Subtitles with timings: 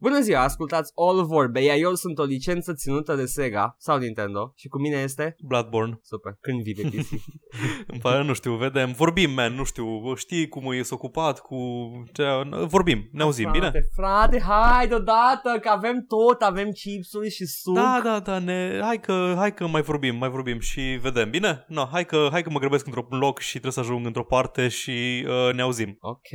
[0.00, 4.52] Bună ziua, ascultați All Vorbe, iar eu sunt o licență ținută de Sega sau Nintendo
[4.56, 5.34] și cu mine este...
[5.46, 5.98] Bloodborne.
[6.02, 7.10] Super, când vii pe PC?
[7.92, 11.56] Îmi pare, nu știu, vedem, vorbim, man, nu știu, știi cum e ocupat cu...
[12.12, 12.22] Ce...
[12.66, 13.82] Vorbim, ne auzim, frate, bine?
[13.94, 17.74] Frate, hai deodată, că avem tot, avem chipsuri și suc.
[17.74, 18.80] Da, da, da, ne...
[18.82, 21.64] hai, că, hai că mai vorbim, mai vorbim și vedem, bine?
[21.68, 24.68] No, hai că, hai că mă grăbesc într-un loc și trebuie să ajung într-o parte
[24.68, 25.96] și uh, ne auzim.
[26.00, 26.28] Ok.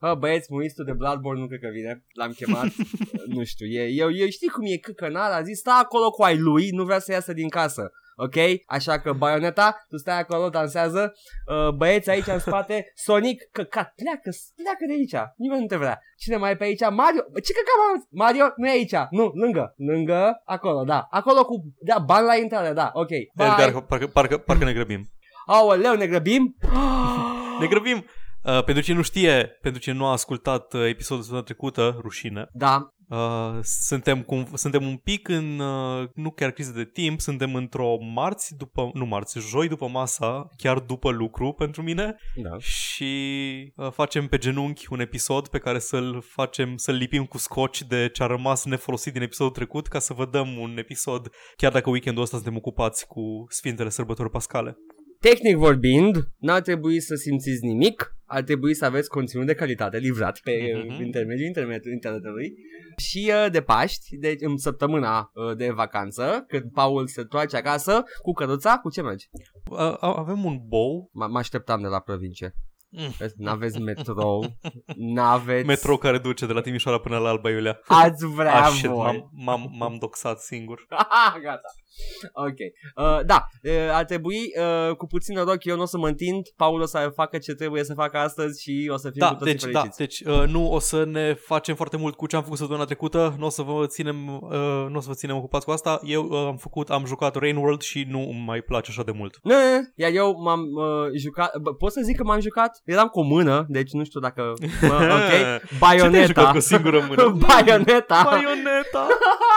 [0.00, 2.04] Bă, băieți, muistul de Bloodborne nu cred că vine.
[2.12, 2.66] L-am chemat.
[3.26, 6.38] nu știu, e, eu, eu știi cum e căcănar, a zis, sta acolo cu ai
[6.38, 7.92] lui, nu vrea să iasă din casă.
[8.20, 8.34] Ok?
[8.66, 11.12] Așa că Bayonetta, tu stai acolo, dansează,
[11.46, 16.00] uh, băieți aici în spate, Sonic, căcat, pleacă, pleacă de aici, nimeni nu te vrea.
[16.16, 16.80] Cine mai e pe aici?
[16.80, 21.98] Mario, ce căcat, Mario, nu e aici, nu, lângă, lângă, acolo, da, acolo cu, da,
[21.98, 23.46] ban la intrare, da, ok, bye.
[23.46, 25.10] Edgar, parcă, parcă, parcă ne grăbim.
[25.46, 26.56] Aoleu, ne grăbim?
[27.60, 28.04] ne grăbim!
[28.44, 32.46] Uh, pentru cine nu știe, pentru cine nu a ascultat uh, episodul săptămâna trecută, rușine.
[32.52, 32.92] Da.
[33.08, 37.96] Uh, suntem, cum, suntem un pic în, uh, nu chiar criză de timp, suntem într-o
[38.00, 42.58] marți după, nu marți, joi după masa, chiar după lucru pentru mine da.
[42.58, 43.12] și
[43.76, 48.08] uh, facem pe genunchi un episod pe care să-l facem, să-l lipim cu scoci de
[48.08, 51.90] ce a rămas nefolosit din episodul trecut ca să vă dăm un episod, chiar dacă
[51.90, 54.76] weekendul ăsta suntem ocupați cu Sfintele Sărbători Pascale.
[55.20, 60.40] Tehnic vorbind, n-ar trebui să simțiți nimic, ar trebui să aveți conținut de calitate livrat
[60.40, 61.04] pe uh-huh.
[61.04, 62.54] intermediul internetului, internetului
[62.96, 68.02] și uh, de Paști, deci în săptămâna uh, de vacanță, când Paul se întoarce acasă
[68.22, 69.28] cu căruța, cu ce mergi?
[69.70, 71.10] Uh, avem un bou.
[71.10, 72.54] M- mă așteptam de la provincie.
[72.90, 73.14] Mm.
[73.36, 74.58] N-aveți metrou,
[74.96, 75.66] n-aveți...
[75.66, 77.80] Metrou care duce de la Timișoara până la Alba Iulia.
[77.86, 78.94] Ați vrea ah, voi.
[78.94, 80.86] M-am, m-am, m-am doxat singur.
[81.42, 81.68] Gata.
[82.32, 82.58] Ok.
[82.96, 84.40] Uh, da, uh, ar trebui,
[84.88, 87.52] uh, cu puțin noroc, eu nu o să mă întind, Paul o să facă ce
[87.54, 89.98] trebuie să facă astăzi și o să fim da, cu toții deci, fericiți.
[89.98, 92.84] Da, deci uh, nu o să ne facem foarte mult cu ce am făcut săptămâna
[92.84, 96.00] trecută, nu o să vă ținem, uh, nu o să vă ținem ocupați cu asta.
[96.04, 99.12] Eu uh, am făcut, am jucat Rain World și nu îmi mai place așa de
[99.12, 99.38] mult.
[99.42, 99.54] Nu,
[99.94, 102.80] iar eu m-am uh, jucat, pot să zic că m-am jucat?
[102.84, 104.52] Eram cu o mână, deci nu știu dacă,
[104.82, 106.26] uh, ok, Bayonetta.
[106.26, 107.38] Ce te-ai cu o singură mână?
[107.46, 108.28] Bayonetta.
[108.30, 109.06] Bayonetta.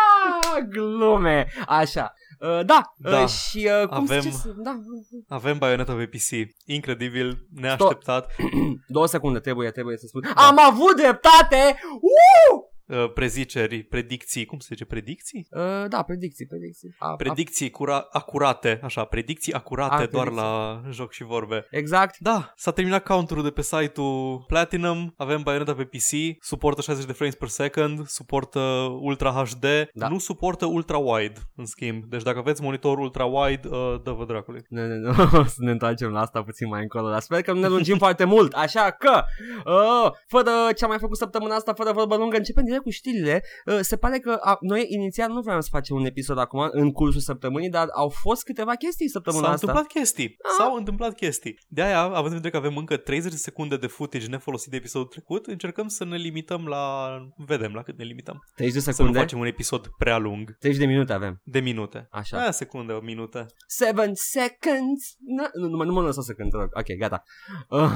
[0.73, 2.13] Glume, așa.
[2.41, 3.21] Uh, da, da.
[3.21, 4.47] Uh, și uh, cum avem, ziceți?
[4.57, 4.79] Da.
[5.27, 6.29] avem Bayonetta pe PC.
[6.65, 8.31] Incredibil, neașteptat.
[8.87, 10.21] Două secunde, trebuie, trebuie să spun.
[10.21, 10.47] Da.
[10.47, 11.79] Am avut dreptate!
[11.93, 12.70] Uh!
[12.85, 15.47] Uh, preziceri, predicții, cum se zice, predicții?
[15.49, 16.95] Uh, da, predicții, predicții.
[16.99, 20.49] A, predicții cura- acurate, așa, predicții acurate a, doar predicții.
[20.49, 21.67] la joc și vorbe.
[21.69, 22.15] Exact.
[22.19, 27.11] Da, s-a terminat counterul de pe site-ul Platinum, avem Bayonetta pe PC, suportă 60 de
[27.11, 28.59] frames per second, suportă
[28.99, 30.07] Ultra HD, da.
[30.07, 32.03] nu suportă Ultra Wide, în schimb.
[32.05, 34.61] Deci dacă aveți monitor Ultra Wide, uh, dă-vă dracului.
[34.69, 34.95] Nu, nu,
[35.31, 37.97] nu, să ne întoarcem la asta puțin mai încolo, dar sper că nu ne lungim
[38.05, 39.23] foarte mult, așa că,
[39.65, 43.43] uh, fără ce am mai făcut săptămâna asta, fără vorbă lungă, începem direct cu știrile.
[43.65, 46.91] Uh, se pare că a, noi inițial nu vreau să facem un episod acum în
[46.91, 49.67] cursul săptămânii, dar au fost câteva chestii săptămâna S-au asta.
[49.67, 50.25] întâmplat chestii.
[50.25, 50.51] Ah.
[50.57, 51.59] S-au întâmplat chestii.
[51.67, 54.77] De aia, având în vedere că avem încă 30 de secunde de footage nefolosit de
[54.77, 57.09] episodul trecut, încercăm să ne limităm la...
[57.37, 58.39] Vedem la cât ne limităm.
[58.55, 59.11] 30 de secunde?
[59.11, 60.55] Să nu facem un episod prea lung.
[60.59, 61.41] 30 de minute avem.
[61.43, 62.07] De minute.
[62.11, 62.37] Așa.
[62.37, 63.45] Aia secunde, o minută.
[63.77, 65.15] 7 seconds.
[65.19, 67.23] Nu, nu, nu mă lăsa să cânt, Ok, gata.
[67.69, 67.91] Uh,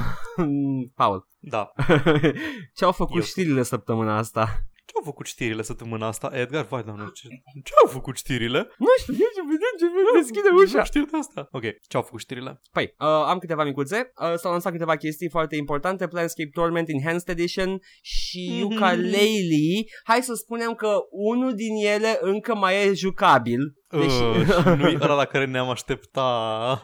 [1.00, 1.28] Paul.
[1.38, 1.72] Da.
[2.76, 3.22] Ce au făcut Eu...
[3.22, 4.48] știrile săptămâna asta?
[4.96, 6.30] Ce au făcut știrile săptămâna asta?
[6.32, 7.28] Edgar, vai, doamne, ce,
[7.64, 8.58] ce au făcut știrile?
[8.78, 10.78] Nu știu, nu știu, vedem ce deschide ușa.
[10.78, 11.48] Nu știu de asta.
[11.52, 12.60] Ok, ce au făcut știrile?
[12.72, 14.12] Păi, uh, am câteva micuțe.
[14.20, 16.08] Uh, s-au lansat câteva chestii foarte importante.
[16.08, 18.62] Planescape Torment Enhanced Edition și mm-hmm.
[18.62, 19.84] Ukulele.
[20.04, 23.60] Hai să spunem că unul din ele încă mai e jucabil.
[23.88, 24.04] Deci...
[24.04, 26.82] Uh, și nu-i ăla la care ne-am aștepta.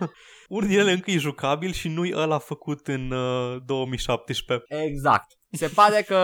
[0.49, 4.67] Unul din ele încă e jucabil și nu-i ăla făcut în uh, 2017.
[4.85, 5.27] Exact.
[5.53, 6.17] Se pare că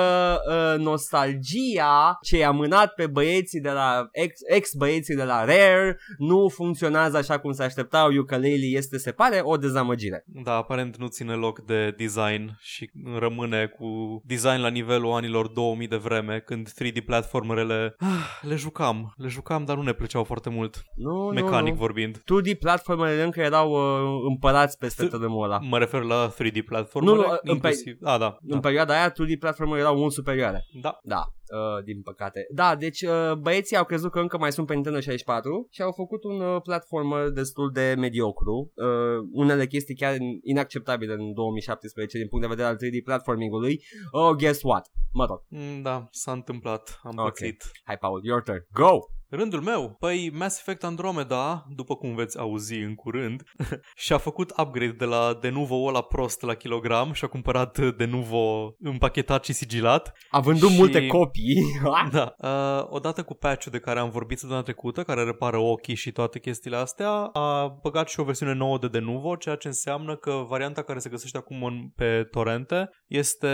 [0.51, 5.99] uh, nostalgia ce i-a mânat pe băieții de la ex, ex băieții de la Rare
[6.19, 8.11] nu funcționează așa cum se așteptau.
[8.19, 10.25] Ukulele este, se pare, o dezamăgire.
[10.27, 13.87] Da, aparent nu ține loc de design și rămâne cu
[14.25, 19.65] design la nivelul anilor 2000 de vreme, când 3D platformerele ah, le jucam, le jucam,
[19.65, 20.83] dar nu ne plăceau foarte mult.
[20.95, 21.81] Nu, mecanic nu, nu.
[21.81, 22.17] vorbind.
[22.17, 25.59] 2D platformerele încă erau uh, împărați peste tărâmul ăla.
[25.59, 27.97] Mă refer la 3D platformere, nu, nu, inclusiv.
[28.01, 28.11] În, pe...
[28.11, 28.59] ah, da, în da.
[28.59, 30.65] perioada aia 2D platformele erau mult superioare.
[30.81, 30.99] Da.
[31.03, 32.47] Da, uh, din păcate.
[32.55, 35.93] Da, deci uh, băieții au crezut că încă mai sunt pe Nintendo 64 și au
[35.93, 38.73] făcut un uh, platformer destul de mediocru.
[38.75, 38.87] Uh,
[39.33, 43.81] unele chestii chiar inacceptabile în 2017 din punct de vedere al 3D platforming-ului.
[44.11, 44.87] Oh, guess what?
[45.13, 45.41] Mă rog.
[45.49, 47.01] Mm, Da, s-a întâmplat.
[47.03, 47.25] Am Ok.
[47.25, 47.65] pățit.
[47.85, 48.67] Hai, Paul, your turn.
[48.73, 48.99] Go!
[49.31, 49.97] Rândul meu?
[49.99, 53.43] Păi Mass Effect Andromeda, după cum veți auzi în curând,
[53.97, 59.45] și-a făcut upgrade de la Denuvo ăla prost la kilogram și a cumpărat Denuvo împachetat
[59.45, 60.13] și sigilat.
[60.31, 61.63] A vândut Și- multe copii.
[62.11, 62.35] Da.
[62.39, 66.39] Uh, odată cu patch-ul de care am vorbit săptămâna trecută, care repară ochii și toate
[66.39, 70.83] chestiile astea, a băgat și o versiune nouă de Denuvo, ceea ce înseamnă că varianta
[70.83, 73.49] care se găsește acum în, pe torrente este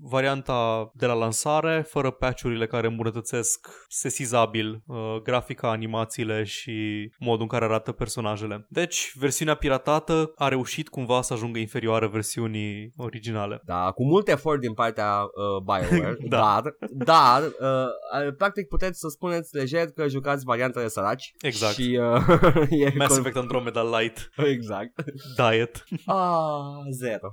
[0.00, 7.48] varianta de la lansare, fără patch-urile care îmbunătățesc sesizabil uh, grafica, animațiile și modul în
[7.48, 8.66] care arată personajele.
[8.68, 13.60] Deci, versiunea piratată a reușit cumva să ajungă inferioară versiunii originale.
[13.64, 16.36] Da, cu mult efort din partea uh, BioWare, Da.
[16.38, 21.32] dar, dar uh, uh, practic puteți să spuneți lejer că jucați varianta de săraci.
[21.40, 21.74] Exact.
[21.74, 24.92] Și uh, e Mass con- Effect Andromeda Light Exact.
[25.36, 25.84] Diet.
[26.06, 27.28] Ah, zero.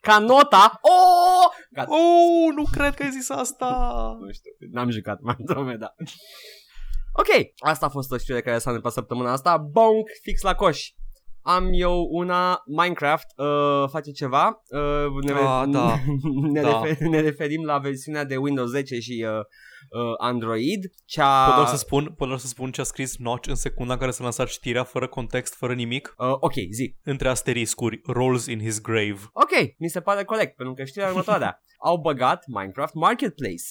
[0.00, 1.52] Ca nota, oh!
[1.72, 1.88] Gata.
[1.90, 3.68] Oh, nu cred că ai zis asta.
[4.20, 5.94] Nu știu, n-am jucat mai Andromeda.
[7.16, 9.56] Ok, asta a fost o știre care s-a întâmplat săptămâna asta.
[9.56, 10.88] Bonk, fix la coș.
[11.46, 14.62] Am eu una, Minecraft uh, face ceva.
[14.68, 15.94] Uh, ne, Ah, da.
[16.52, 16.82] ne, Da.
[16.82, 20.84] refer, ne referim la versiunea de Windows 10 și uh, uh, Android.
[21.04, 21.44] Cea...
[21.46, 23.98] Pot doar să spun, pot doar să spun ce a scris Notch în secunda în
[23.98, 26.96] care s-a lansat știrea, fără context, fără nimic, Uh, ok, zi.
[27.02, 29.20] între asteriscuri, rolls in his grave.
[29.32, 31.60] Ok, mi se pare corect, pentru că știrea următoarea.
[31.84, 33.64] Au băgat Minecraft Marketplace,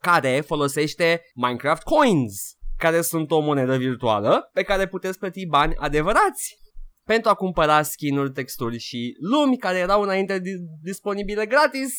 [0.00, 6.56] care folosește Minecraft Coins, care sunt o monedă virtuală pe care puteți plăti bani adevărați
[7.04, 11.92] pentru a cumpăra skin-uri, texturi și lumi care erau înainte di- disponibile gratis.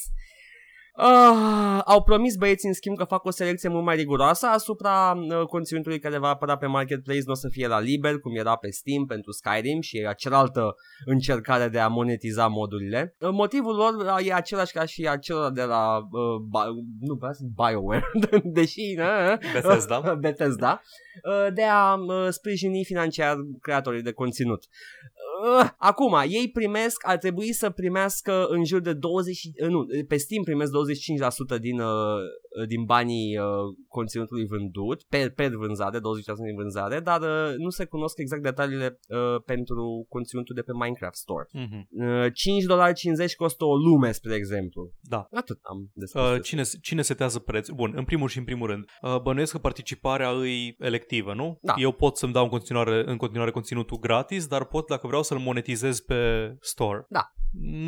[1.00, 5.46] Uh, au promis băieții în schimb că fac o selecție mult mai riguroasă asupra uh,
[5.46, 8.70] conținutului care va apăra pe Marketplace, nu o să fie la liber, cum era pe
[8.70, 10.76] Steam pentru Skyrim și era cealaltă
[11.06, 13.16] încercare de a monetiza modurile.
[13.20, 17.34] Uh, Motivul lor uh, e același ca și acela de la uh, Bi- nu vreau
[17.34, 18.04] să zic BioWare,
[18.58, 20.16] deși uh, Bethesda.
[20.20, 20.82] Bethesda,
[21.24, 24.64] uh, de a uh, sprijini financiar creatorii de conținut.
[25.40, 30.18] Uh, Acum, ei primesc, ar trebui să primească în jur de 20, uh, nu, pe
[30.18, 33.46] Steam primesc 25% din, uh, din banii uh,
[33.88, 36.02] conținutului vândut, per, per vânzare, 20%
[36.46, 41.16] din vânzare, dar uh, nu se cunosc exact detaliile uh, pentru conținutul de pe Minecraft
[41.16, 41.48] Store.
[41.52, 41.88] Mhm.
[41.90, 42.26] Uh,
[43.28, 44.92] 5,50$ costă o lume, spre exemplu.
[45.00, 45.28] Da.
[45.32, 46.22] Atât am de spus.
[46.22, 47.70] Uh, despre- cine, cine setează preț?
[47.70, 51.58] Bun, în primul și în primul rând, uh, bănuiesc că participarea îi electivă, nu?
[51.62, 51.74] Da.
[51.78, 55.40] Eu pot să-mi dau în continuare, în continuare conținutul gratis, dar pot, dacă vreau, să-l
[55.40, 57.06] monetizez pe store.
[57.10, 57.34] Da.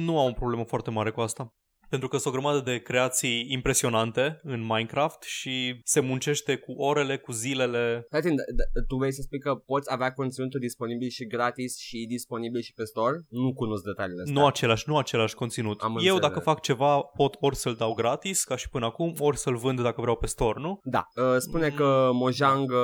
[0.05, 1.53] Nu am o problemă foarte mare cu asta.
[1.91, 7.17] Pentru că sunt o grămadă de creații impresionante în Minecraft și se muncește cu orele,
[7.17, 8.03] cu zilele.
[8.07, 11.77] Stai puțin, d- d- tu vrei să spui că poți avea conținutul disponibil și gratis
[11.79, 13.15] și disponibil și pe store?
[13.29, 14.39] Nu cunosc detaliile astea.
[14.41, 15.81] Nu același, nu același conținut.
[15.81, 16.19] Am Eu înțeles.
[16.19, 19.81] dacă fac ceva pot ori să-l dau gratis, ca și până acum, ori să-l vând
[19.81, 20.79] dacă vreau pe store, nu?
[20.83, 21.75] Da, uh, spune Mm.
[21.75, 22.77] că Mojang uh,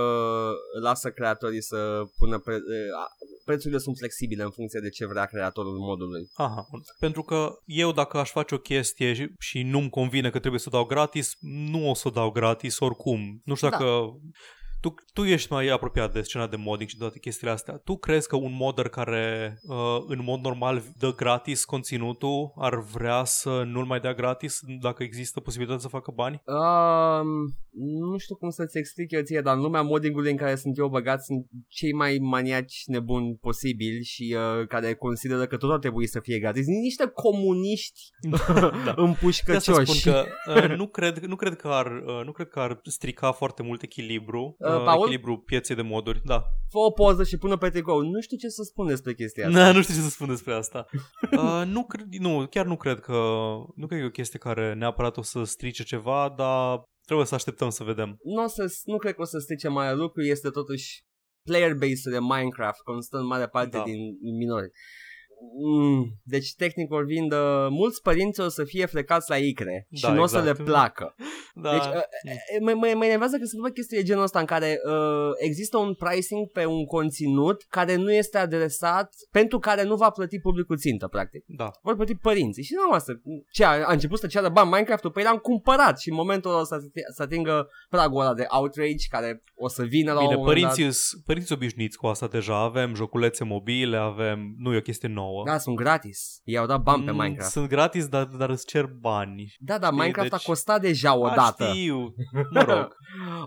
[0.82, 3.08] lasă creatorii să pună pre- uh, a-
[3.46, 6.24] prețurile sunt flexibile în funcție de ce vrea creatorul modului.
[6.34, 6.82] Aha, bun.
[7.00, 10.70] pentru că eu dacă aș face o chestie și- și nu-mi convine că trebuie să
[10.70, 13.42] o dau gratis, nu o să o dau gratis oricum.
[13.46, 13.78] Nu știu Da.
[14.82, 14.96] Dacă...
[15.14, 17.78] Tu, tu ești mai apropiat de scena de modding și de toate chestiile astea.
[17.84, 23.24] Tu crezi că un modder care uh, în mod normal dă gratis conținutul ar vrea
[23.24, 26.42] să nu-l mai dea gratis dacă există posibilitatea să facă bani?
[26.46, 27.28] Um,
[28.10, 30.90] nu știu cum să-ți explic eu ție, dar în lumea moddingului în care sunt eu
[30.90, 36.08] băgat sunt cei mai maniaci nebuni posibili și uh, care consideră că tot ar trebui
[36.08, 36.64] să fie gratis.
[36.64, 38.02] Sunt niște comuniști
[38.86, 38.94] Da.
[38.96, 39.66] împușcăcioși.
[39.66, 40.26] De asta spun că
[40.70, 43.82] uh, nu, cred, nu, cred că ar, uh, nu cred că ar strica foarte mult
[43.82, 45.02] echilibru, Uh, uh, Paul?
[45.02, 46.22] echilibru pieței de moduri.
[46.26, 46.44] Da.
[46.70, 48.02] Fă o poză și pune pe tricou.
[48.02, 49.58] Nu știu ce să spun despre chestia asta.
[49.60, 50.86] Na, nu știu ce să spun despre asta.
[51.32, 53.14] Uh, nu, cred, nu, chiar nu cred că
[53.76, 57.36] nu cred că e o chestie care neapărat o să strice ceva, dar trebuie să
[57.36, 58.18] așteptăm să vedem.
[58.24, 61.02] nu, o să, nu cred că o să strice mai lucru, este totuși
[61.44, 63.84] player base de Minecraft, constă în mare parte Da.
[63.84, 63.98] din
[64.38, 64.72] minori.
[65.66, 70.12] Mm, deci, tehnic vorbind, uh, mulți părinți o să fie frecați la icre și Da,
[70.14, 70.58] nu o să exact.
[70.58, 71.16] le placă.
[71.62, 72.02] Da, Deci, uh,
[72.56, 75.32] e, mă, mă, mă enervează că se întâmplă chestii de genul ăsta în care uh,
[75.38, 80.40] există un pricing pe un conținut care nu este adresat, pentru care nu va plăti
[80.40, 81.44] publicul țintă, practic.
[81.48, 81.72] da.
[81.82, 83.14] Vor plăti părinții și nu asta.
[83.52, 85.12] Ce, a, a început să ceară bani Minecraft-ul?
[85.12, 86.78] Păi l-am cumpărat și în momentul ăla o să,
[87.16, 90.84] să atingă pragul ăla de outrage care o să vină la Bine, un moment părinții,
[90.84, 90.94] dat.
[90.94, 92.64] s- părinții sunt obișnuiți cu asta deja.
[92.64, 94.40] Avem joculețe mobile, avem...
[94.58, 95.27] Nu e o chestie nouă.
[95.46, 96.42] Da, sunt gratis.
[96.44, 97.52] I-au dat bani pe Mm, Minecraft.
[97.52, 99.56] Sunt gratis, dar, dar îți cer bani.
[99.60, 101.66] Da, da, Știi, Minecraft deci- a costat deja o A, dată.
[101.74, 102.14] știu.
[102.54, 102.96] Mă rog.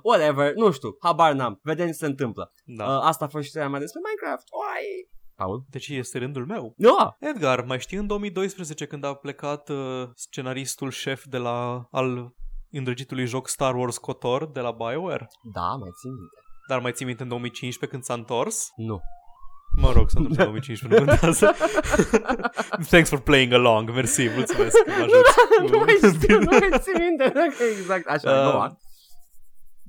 [0.03, 1.59] Whatever, nu știu, habar n-am.
[1.63, 2.51] Vedem ce se întâmplă.
[2.65, 2.85] Da.
[2.85, 4.47] Uh, asta a fost știrea mea despre Minecraft.
[4.51, 5.09] Oai!
[5.35, 5.65] Paul?
[5.71, 6.75] Deci este rândul meu.
[6.77, 6.97] Nu!
[7.19, 12.35] Edgar, mai știi în 2012 când a plecat uh, scenaristul șef de la al
[12.71, 15.29] îndrăgitului joc Star Wars KOTOR de la BioWare?
[15.53, 16.35] Da, mai țin minte.
[16.69, 18.69] Dar mai ții minte în 2015 când s-a întors?
[18.77, 19.01] Nu.
[19.73, 21.55] Mă rog, s-a întors în 2015, nu contează.
[22.91, 25.07] Thanks for playing along, mersi, mulțumesc că mă
[25.61, 27.33] Nu, nu mai știu, nu mai țin minte
[27.79, 28.71] exact așa, uh,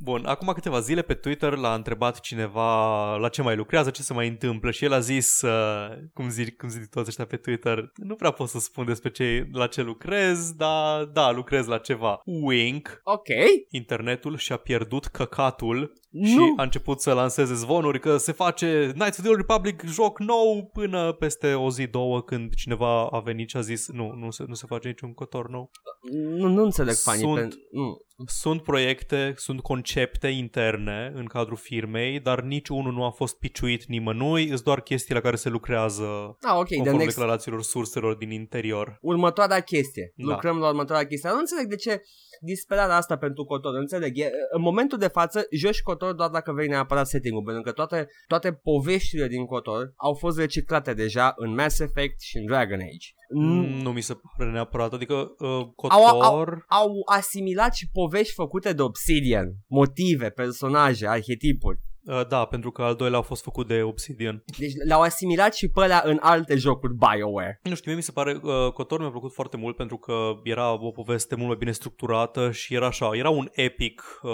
[0.04, 4.14] Bun, acum câteva zile pe Twitter l-a întrebat cineva la ce mai lucrează, ce se
[4.14, 7.92] mai întâmplă și el a zis, uh, cum, zic, cum zic toți ăștia pe Twitter,
[7.96, 12.22] nu prea pot să spun despre ce, la ce lucrez, dar da, lucrez la ceva.
[12.26, 13.02] Wink.
[13.04, 13.28] Ok.
[13.70, 16.28] Internetul și-a pierdut căcatul nu.
[16.28, 20.20] și a început să lanseze zvonuri că se face Knights of the Old Republic joc
[20.20, 24.32] nou până peste o zi, două, când cineva a venit și a zis nu, nu
[24.32, 25.72] se, nu se face niciun cotor nou.
[26.12, 27.22] Nu, nu înțeleg fanii.
[27.22, 27.56] Sunt, pe...
[27.72, 27.98] nu.
[28.26, 34.48] sunt proiecte, sunt concepte interne în cadrul firmei, dar niciunul nu a fost piciuit nimănui,
[34.48, 36.04] sunt doar chestii la care se lucrează
[36.42, 37.16] ah, okay, conform next...
[37.16, 38.98] declarațiilor surselor din interior.
[39.02, 40.14] Următoarea chestie.
[40.16, 40.32] Da.
[40.32, 41.30] Lucrăm la următoarea chestie.
[41.30, 42.02] Nu înțeleg de ce
[42.42, 44.18] disperarea asta pentru Cotor, înțeleg.
[44.18, 48.08] E, în momentul de față, joci Cotor doar dacă vrei neapărat setting-ul, pentru că toate,
[48.28, 53.08] toate poveștile din Cotor au fost reciclate deja în Mass Effect și în Dragon Age.
[53.34, 55.98] Mm, nu mi se pare neapărat, adică uh, Cotor...
[55.98, 61.80] Au, au, au asimilat și povești făcute de Obsidian, motive, personaje, arhetipuri.
[62.06, 64.44] Uh, da, pentru că al doilea a fost făcut de Obsidian.
[64.58, 67.60] Deci l-au asimilat și pe alea în alte jocuri BioWare.
[67.64, 70.72] Nu știu, mie mi se pare, uh, Cotor mi-a plăcut foarte mult pentru că era
[70.72, 74.32] o poveste mult mai bine structurată și era așa, era un epic, uh,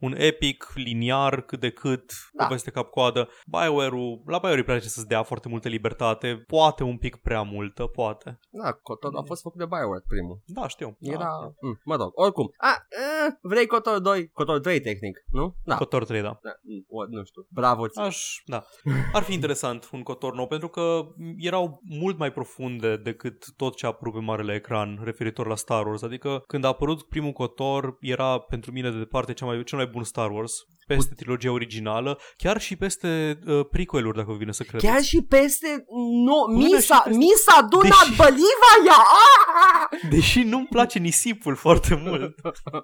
[0.00, 2.44] un epic liniar cât de cât, da.
[2.44, 3.28] poveste cap-coadă.
[3.46, 7.84] BioWare-ul, la BioWare îi place să-ți dea foarte multă libertate, poate un pic prea multă,
[7.84, 8.38] poate.
[8.50, 10.40] Da, Cotor a fost făcut de BioWare primul.
[10.44, 10.96] Da, știu.
[10.98, 11.52] Era, da.
[11.60, 12.52] Mm, mă rog, oricum.
[12.56, 14.28] A, a, vrei Cotor 2?
[14.28, 15.56] Cotor 3 tehnic, nu?
[15.64, 15.76] Da.
[15.76, 16.38] Cotor 3, da.
[16.42, 16.50] da.
[16.88, 18.64] O, nu știu, bravo ți Aș, da.
[19.12, 23.86] Ar fi interesant un cotor nou, pentru că erau mult mai profunde decât tot ce
[23.86, 26.02] a apărut pe marele ecran referitor la Star Wars.
[26.02, 29.86] Adică când a apărut primul cotor, era pentru mine de departe cel mai, cel mai
[29.86, 30.52] bun Star Wars,
[30.86, 34.92] peste trilogia originală, chiar și peste uh, prequel-uri, dacă vă vine să credeți.
[34.92, 35.84] Chiar și peste...
[36.24, 37.18] No, Misa, peste...
[37.18, 37.92] Misa do Deși...
[37.92, 39.02] not believe ya!
[39.24, 40.10] Ah!
[40.10, 42.34] Deși nu-mi place nisipul foarte mult.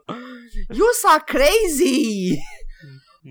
[0.79, 2.39] you so crazy!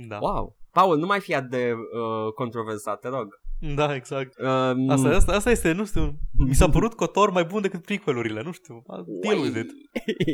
[0.08, 0.18] Da.
[0.22, 0.56] Wow.
[0.78, 3.28] Paul, nu mai fi atât de uh, controversat, te rog.
[3.76, 4.40] Da, exact.
[4.40, 4.90] Um...
[4.90, 8.52] Asta, asta, asta este, nu știu, mi s-a părut Cotor mai bun decât prequelurile, nu
[8.52, 8.84] știu.
[9.22, 9.72] Deal with it.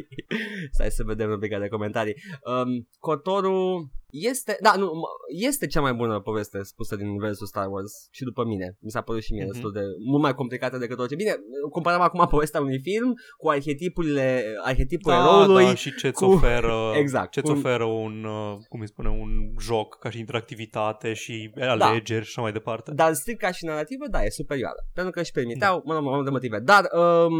[0.75, 2.15] Stai să vedem un pic de comentarii.
[2.43, 4.91] Um, Cotorul este, da, nu,
[5.27, 8.77] este cea mai bună poveste spusă din universul Star Wars și după mine.
[8.80, 9.51] Mi s-a părut și mie mm-hmm.
[9.51, 11.15] destul de mult mai complicată decât orice.
[11.15, 11.36] Bine,
[11.72, 15.63] comparăm acum povestea unui film cu arhetipurile, arhetipul da, eroului.
[15.63, 16.25] Da, și ce-ți cu...
[16.25, 17.58] oferă, exact, ce-ți un...
[17.58, 22.22] oferă un, uh, cum îi spune, un joc ca și interactivitate și alegeri da.
[22.22, 22.91] și așa mai departe.
[22.94, 24.86] Dar strict ca și narrativă, da, e superioară.
[24.94, 25.94] Pentru că își permiteau, da.
[25.94, 26.60] mă, mă, mă, de motive.
[26.60, 27.34] Dar, um,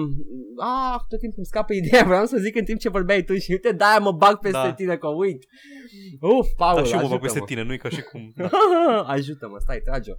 [0.58, 3.52] ah, tot timpul îmi scapă ideea, vreau să zic în timp ce vorbeai tu și
[3.52, 4.74] uite, da, mă bag peste da.
[4.74, 5.46] tine că uit.
[6.20, 8.34] Uf, Paul, da, și eu mă peste tine, nu-i ca și cum...
[8.36, 8.50] Da.
[9.08, 10.12] ajută-mă, stai, trage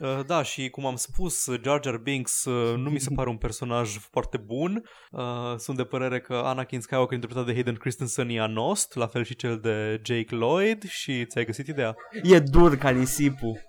[0.00, 3.36] uh, Da, și cum am spus, Jar Jar Binks uh, nu mi se pare un
[3.36, 4.84] personaj foarte bun.
[5.10, 5.22] Uh,
[5.56, 9.36] sunt de părere că Anakin Skywalker interpretat de Hayden Christensen e anost, la fel și
[9.36, 11.96] cel de Jake Lloyd și ți-ai găsit ideea?
[12.22, 13.60] E dur ca nisipul.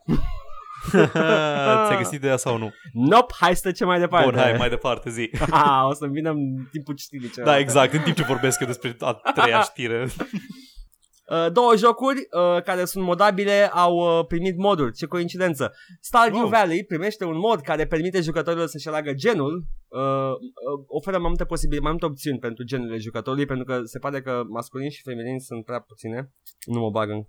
[1.86, 2.72] Ți-ai găsit ideea sau nu?
[2.94, 4.30] Nope, hai să trecem mai departe.
[4.30, 5.32] Bun, hai, mai departe, zi.
[5.89, 7.32] o să vină în timpul citirii.
[7.44, 10.08] Da, exact, în timp ce vorbesc eu despre a treia știre.
[11.29, 14.93] Uh, două jocuri uh, care sunt modabile au uh, primit moduri.
[14.93, 15.74] Ce coincidență.
[16.01, 16.50] Stardew oh.
[16.50, 21.46] Valley primește un mod care permite jucătorilor să-și aleagă genul uh, uh, oferă mai multe
[21.46, 25.39] posibili, mai multe opțiuni pentru genurile jucătorului, pentru că se pare că masculin și feminin
[25.39, 26.34] sunt prea puține.
[26.65, 27.24] Nu mă bag în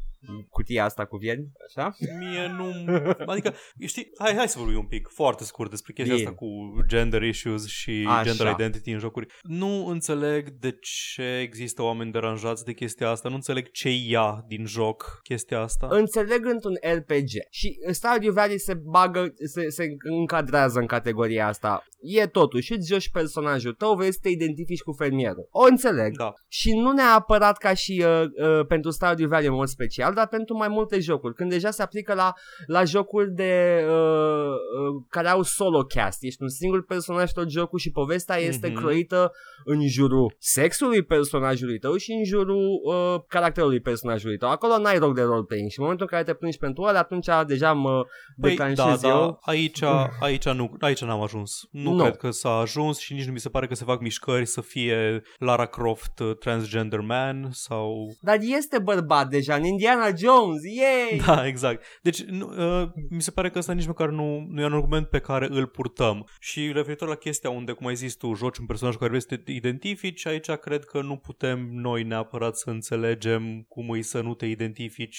[0.49, 1.97] cutia asta cu vieri, așa?
[2.19, 2.93] Mie nu...
[3.33, 3.55] Adică,
[3.87, 6.27] știi, hai, hai să vorbim un pic, foarte scurt, despre chestia Bine.
[6.27, 6.49] asta cu
[6.87, 8.23] gender issues și așa.
[8.23, 9.27] gender identity în jocuri.
[9.43, 14.67] Nu înțeleg de ce există oameni deranjați de chestia asta, nu înțeleg ce ia din
[14.67, 15.87] joc chestia asta.
[15.91, 19.85] Înțeleg într-un RPG și Stardew Valley se bagă, se, se
[20.19, 21.85] încadrează în categoria asta.
[22.01, 25.49] E totuși, îți joci personajul tău, vrei să te identifici cu fermierul.
[25.51, 26.17] O înțeleg.
[26.17, 26.33] Da.
[26.49, 30.27] Și nu neapărat ca și uh, uh, pentru Stardew Valley în mod special, special, dar
[30.27, 31.35] pentru mai multe jocuri.
[31.35, 32.33] Când deja se aplică la,
[32.67, 36.23] la jocuri de uh, uh, care au solo cast.
[36.23, 38.75] Ești un singur personaj tot jocul și povestea este mm-hmm.
[38.75, 39.33] croită
[39.65, 44.51] în jurul sexului personajului tău și în jurul uh, caracterului personajului tău.
[44.51, 47.27] Acolo n-ai rog de roleplaying și în momentul în care te plângi pentru ăla, atunci
[47.47, 48.07] deja mă
[48.41, 49.17] păi, declanșez da, eu.
[49.17, 49.83] Da, aici,
[50.21, 51.69] aici, nu, aici n-am ajuns.
[51.71, 52.03] Nu no.
[52.03, 54.61] cred că s-a ajuns și nici nu mi se pare că se fac mișcări să
[54.61, 58.17] fie Lara Croft uh, transgender man sau...
[58.21, 61.23] Dar este bărbat deja în Indiana Jones, yay!
[61.27, 61.85] Da, exact.
[62.03, 65.09] Deci nu, uh, mi se pare că ăsta nici măcar nu, nu e un argument
[65.09, 66.29] pe care îl purtăm.
[66.39, 69.23] Și referitor la chestia unde, cum ai zis tu, joci un personaj cu care vrei
[69.23, 74.21] să te identifici, aici cred că nu putem noi neapărat să înțelegem cum îi să
[74.21, 75.19] nu te identifici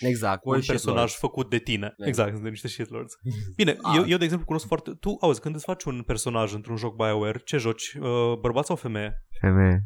[0.00, 1.86] exact, un personaj făcut de tine.
[1.86, 3.14] Exact, exact sunt niște shitlords.
[3.56, 3.94] Bine, ah.
[3.96, 4.90] eu, eu de exemplu cunosc foarte...
[4.90, 7.94] Tu, auzi, când îți faci un personaj într-un joc BioWare, ce joci?
[8.00, 9.26] Uh, bărbat sau femeie?
[9.40, 9.84] Femeie.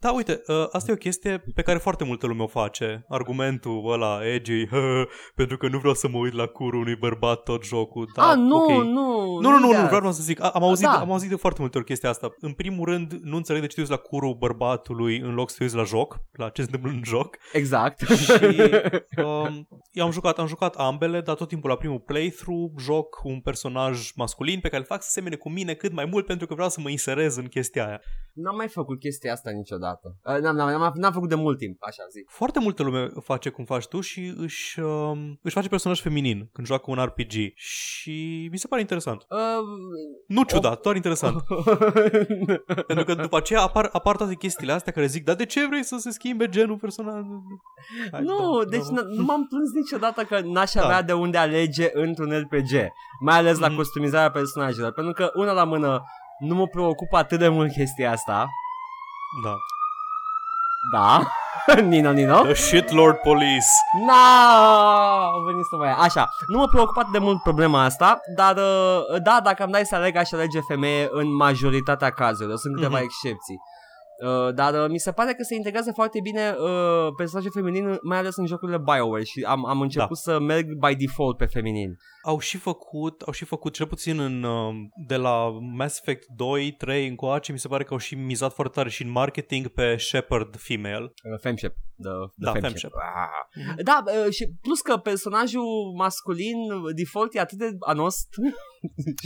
[0.00, 3.04] Da, uite, ă, asta e o chestie pe care foarte multă lume o face.
[3.08, 4.66] Argumentul ăla, edgy,
[5.40, 8.10] pentru că nu vreau să mă uit la curul unui bărbat tot jocul.
[8.14, 8.76] Da, ah, nu, okay.
[8.76, 10.42] nu, nu, nu, nu, nu, vreau să zic.
[10.42, 11.00] Am auzit, da.
[11.00, 12.34] am auzit de foarte multe ori chestia asta.
[12.40, 15.56] În primul rând, nu înțeleg de ce te uiți la curul bărbatului în loc să
[15.56, 17.36] te uiți la joc, la ce se întâmplă în joc.
[17.52, 18.00] Exact.
[18.24, 18.30] Și
[19.16, 23.40] um, eu am jucat, am jucat ambele, dar tot timpul la primul playthrough joc un
[23.40, 26.54] personaj masculin pe care îl fac să semene cu mine cât mai mult pentru că
[26.54, 28.00] vreau să mă inserez în chestia aia.
[28.32, 29.83] N-am mai făcut chestia asta niciodată.
[30.24, 32.30] Uh, n-am, n-am, n-am, n-am făcut de mult timp, așa zic.
[32.30, 35.12] Foarte multă lume face cum faci tu și își, uh,
[35.42, 39.26] își face personaj feminin când joacă un RPG și mi se pare interesant.
[39.28, 39.38] Uh,
[40.26, 40.80] nu ciudat, o...
[40.82, 41.42] doar interesant.
[42.86, 45.84] Pentru că după aceea apar, apar toate chestiile astea care zic, dar de ce vrei
[45.84, 47.22] să se schimbe genul personaj?
[48.20, 50.84] nu, da, deci n- nu m-am plâns niciodată că n-aș da.
[50.84, 52.72] avea de unde alege într-un RPG,
[53.20, 53.76] mai ales la mm-hmm.
[53.76, 56.02] customizarea personajelor, pentru că una la mână
[56.38, 58.48] nu mă preocupă atât de mult chestia asta.
[59.42, 59.56] Da.
[60.92, 61.22] Da.
[61.82, 62.42] Nino, Nino.
[62.42, 63.66] The shitlord police.
[64.06, 64.22] Na,
[65.24, 69.22] au venit să mai Așa, nu mă preocupă atât de mult problema asta, dar uh,
[69.22, 72.58] da, dacă am dai să aleg, aș alege femeie în majoritatea cazurilor.
[72.58, 73.02] Sunt câteva mm-hmm.
[73.02, 73.60] excepții.
[74.22, 78.18] Uh, dar uh, mi se pare că se integrează foarte bine uh, personaje feminin, mai
[78.18, 80.32] ales în jocurile BioWare și am, am început da.
[80.32, 81.96] să merg by default pe feminin.
[82.22, 84.74] Au și făcut, au și făcut cel puțin în, uh,
[85.06, 88.72] de la Mass Effect 2, 3 încoace, mi se pare că au și mizat foarte
[88.74, 91.02] tare și în marketing pe Shepard female.
[91.04, 91.74] Uh, femship.
[92.02, 92.90] The, the da, femship.
[92.94, 93.74] Ah.
[93.84, 96.56] Da, uh, și plus că personajul masculin
[96.94, 98.28] default e atât de anost.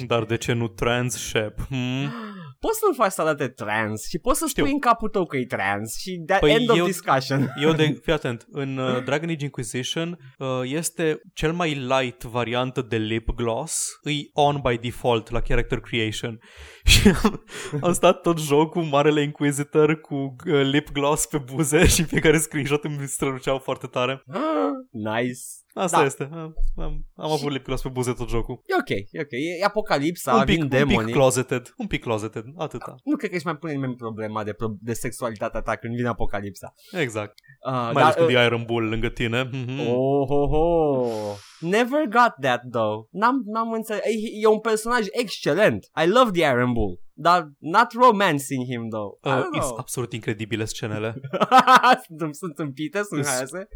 [0.07, 1.59] Dar de ce nu trans shep?
[1.69, 2.11] Hmm?
[2.59, 4.63] Poți să-l faci să arate trans și poți să Știu.
[4.63, 7.55] spui în capul tău că e trans și de păi end of discussion.
[7.63, 12.83] Eu de, fii atent, în uh, Dragon Age Inquisition uh, este cel mai light variantă
[12.83, 16.39] de lip gloss, îi on by default la character creation.
[16.91, 17.45] Și am,
[17.81, 22.85] am stat tot jocul Marele Inquisitor cu uh, lip gloss pe buze și fiecare screenshot
[22.85, 24.23] îmi străluceau foarte tare.
[24.91, 25.41] nice.
[25.79, 26.05] Asta da.
[26.05, 26.29] este.
[26.33, 28.63] Am, am, am avut lip gloss pe buze tot jocul.
[28.67, 29.31] E ok, e ok.
[29.61, 30.97] E apocalipsa, un pic, vin demonii.
[30.99, 32.95] Un pic closeted, un pic closeted, atâta.
[33.05, 36.09] Nu cred că își mai pune nimeni problema de, pro- de sexualitatea ta când vine
[36.09, 36.75] apocalipsa.
[36.93, 37.35] Exact.
[37.67, 39.49] Uh, mai ales când uh, e Iron Bull lângă tine.
[39.49, 39.87] Mm-hmm.
[39.89, 41.37] Oh, oh, oh.
[41.61, 43.09] Never got that though.
[43.11, 44.05] N-am, n-am înțeles.
[44.05, 44.11] E,
[44.43, 45.91] e un personaj excelent.
[46.05, 49.19] I love the Iron Bull dar not romancing him though.
[49.23, 51.21] Uh, e absolut incredibile scenele.
[52.19, 53.69] sunt, sunt împite, sunt haiase.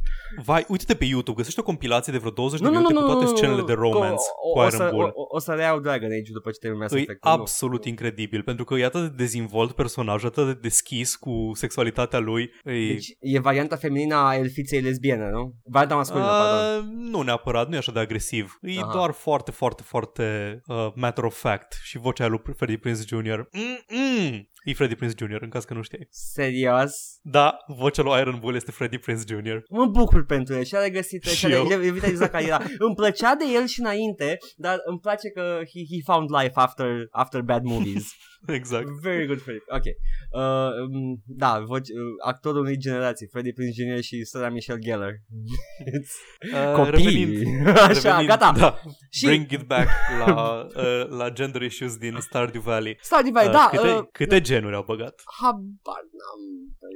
[0.44, 3.62] Vai, uite-te pe YouTube, găsești o compilație de vreo 20 de minute cu toate scenele
[3.62, 5.10] de romance cu o, Iron să, Bull.
[5.14, 7.10] O, o, să reiau Dragon Age după ce termin Mass Effect.
[7.10, 12.18] E absolut incredibil, pentru că e atât de dezvolt personaj, atât de deschis cu sexualitatea
[12.18, 12.42] lui.
[12.64, 12.86] E...
[12.86, 15.54] Deci e varianta feminină a elfiței lesbiene, nu?
[15.64, 17.10] Varianta masculină, uh, pardon.
[17.10, 18.58] Nu neapărat, nu e așa de agresiv.
[18.60, 18.92] E Aha.
[18.92, 23.31] doar foarte, foarte, foarte uh, matter of fact și vocea lui Freddie Prince Jr.
[23.32, 23.46] Jr.
[23.54, 24.46] Mm-mm.
[24.64, 26.06] E Freddie Prince Jr., în caz că nu știai.
[26.10, 26.92] Serios?
[27.22, 29.56] Da, vocea lui Iron Bull este Freddie Prince Jr.
[29.68, 32.60] Mă bucur pentru el și a regăsit și, și a regăsit exact ca era.
[32.78, 37.06] îmi plăcea de el și înainte, dar îmi place că he, he found life after,
[37.10, 38.12] after bad movies.
[38.58, 38.86] exact.
[39.02, 39.64] Very good Freddie.
[39.68, 39.84] Ok.
[40.30, 44.00] Uh, da, voce, uh, actorul unei generații, Freddie Prinze Jr.
[44.00, 45.12] și Sarah Michelle Gellar.
[46.52, 47.04] uh, Copii.
[47.04, 48.52] Revenind, Așa, revenind, gata.
[48.56, 48.78] Da,
[49.10, 49.24] și...
[49.24, 49.88] Bring it back
[50.26, 52.98] la, uh, la gender issues din Stardew Valley.
[53.00, 53.68] Stardew Valley, uh, da.
[53.70, 55.22] Câte, uh, câte genuri au băgat?
[55.40, 56.42] Habar n-am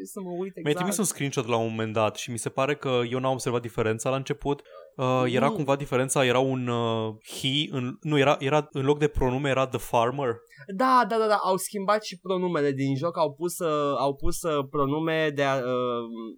[0.04, 0.64] să mă uit exact.
[0.64, 3.32] Mi-ai trimis un screenshot la un moment dat și mi se pare că eu n-am
[3.32, 4.62] observat diferența la început.
[4.96, 9.08] Uh, era cumva diferența, era un uh, he, în, nu, era, era în loc de
[9.08, 10.34] pronume era the farmer.
[10.76, 14.42] Da, da, da, da, au schimbat și pronumele din joc, au pus, uh, au pus
[14.42, 15.64] uh, pronume de uh,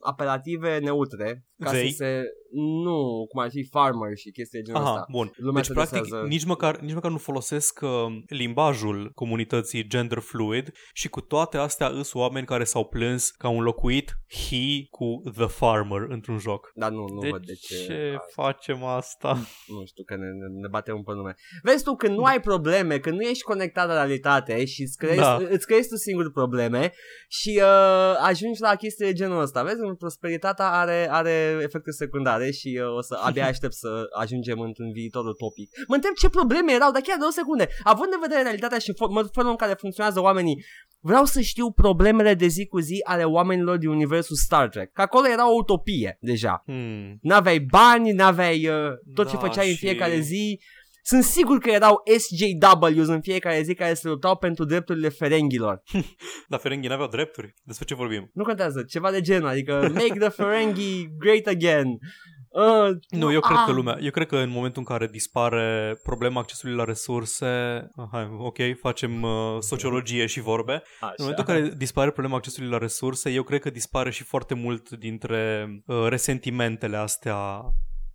[0.00, 1.90] apelative neutre ca Vei?
[1.90, 5.06] să se nu, cum ar fi farmer și chestii de genul Aha, ăsta.
[5.10, 5.30] bun.
[5.36, 7.90] Lumea deci, practic, nici măcar, nici măcar nu folosesc uh,
[8.26, 13.56] limbajul comunității gender fluid și cu toate astea îs oameni care s-au plâns că au
[13.58, 16.70] înlocuit he cu the farmer într-un joc.
[16.74, 17.74] Da, nu, nu de văd de ce.
[17.74, 19.28] ce facem asta?
[19.78, 21.34] Nu știu, că ne, ne, ne batem pe nume.
[21.62, 25.20] Vezi tu, când nu ai probleme, când nu ești conectat la realitate și îți creezi,
[25.20, 25.38] da.
[25.50, 26.92] îți creezi tu singur probleme
[27.28, 29.62] și uh, ajungi la chestii de genul ăsta.
[29.62, 34.92] Vezi, prosperitatea are, are efecte secundare și uh, o să abia aștept să ajungem într-un
[34.92, 35.70] viitor utopic.
[35.88, 37.68] Mă întreb ce probleme erau, dar chiar două secunde.
[37.82, 38.92] Având în vedere realitatea și
[39.32, 40.64] felul în care funcționează oamenii,
[41.00, 44.92] vreau să știu problemele de zi cu zi ale oamenilor din universul Star Trek.
[44.92, 46.62] Că acolo era o utopie deja.
[46.66, 47.18] Hmm.
[47.22, 49.70] N-aveai bani, n-aveai uh, tot da, ce făceai și...
[49.70, 50.60] în fiecare zi.
[51.10, 55.82] Sunt sigur că erau SJWs în fiecare zi care se luptau pentru drepturile ferengilor.
[56.48, 57.54] Dar ferengii n-aveau drepturi?
[57.62, 58.30] Despre ce vorbim?
[58.34, 61.86] Nu contează, ceva de genul, adică make the Ferengi great again.
[62.48, 63.62] Uh, nu, eu cred ah.
[63.66, 67.46] că lumea, eu cred că în momentul în care dispare problema accesului la resurse,
[67.96, 70.72] uh, hai, ok, facem uh, sociologie și vorbe.
[70.72, 71.14] Așa.
[71.16, 74.54] În momentul în care dispare problema accesului la resurse, eu cred că dispare și foarte
[74.54, 77.60] mult dintre uh, resentimentele astea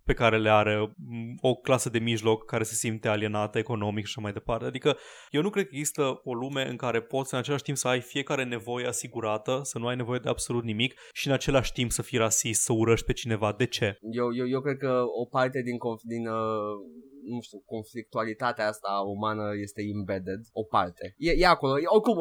[0.04, 0.94] pe care le are
[1.40, 4.64] o clasă de mijloc care se simte alienată economic și așa mai departe.
[4.64, 4.96] Adică
[5.30, 8.00] eu nu cred că există o lume în care poți în același timp să ai
[8.00, 12.02] fiecare nevoie asigurată, să nu ai nevoie de absolut nimic și în același timp să
[12.02, 13.54] fii rasist, să urăști pe cineva.
[13.56, 13.98] De ce?
[14.10, 19.46] Eu, eu, eu cred că o parte din, din uh nu știu, conflictualitatea asta umană
[19.62, 21.14] este embedded, o parte.
[21.18, 21.78] E, e acolo.
[21.78, 22.16] E, oricum,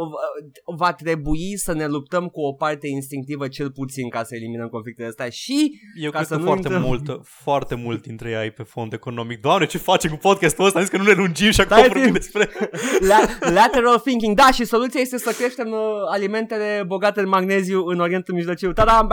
[0.78, 5.08] va trebui să ne luptăm cu o parte instinctivă cel puțin ca să eliminăm conflictele
[5.08, 6.82] astea și Eu ca cred să că foarte intrăm...
[6.88, 9.42] mult, foarte mult dintre ei pe fond economic.
[9.42, 10.78] Doamne, ce face cu podcastul ăsta?
[10.78, 12.50] Am zis că nu ne lungim și acum vorbim despre...
[13.12, 13.20] La,
[13.52, 14.36] lateral thinking.
[14.36, 15.80] Da, și soluția este să creștem uh,
[16.12, 18.74] alimentele bogate în magneziu în Orientul Mijlociu.
[18.74, 19.08] Ta-da,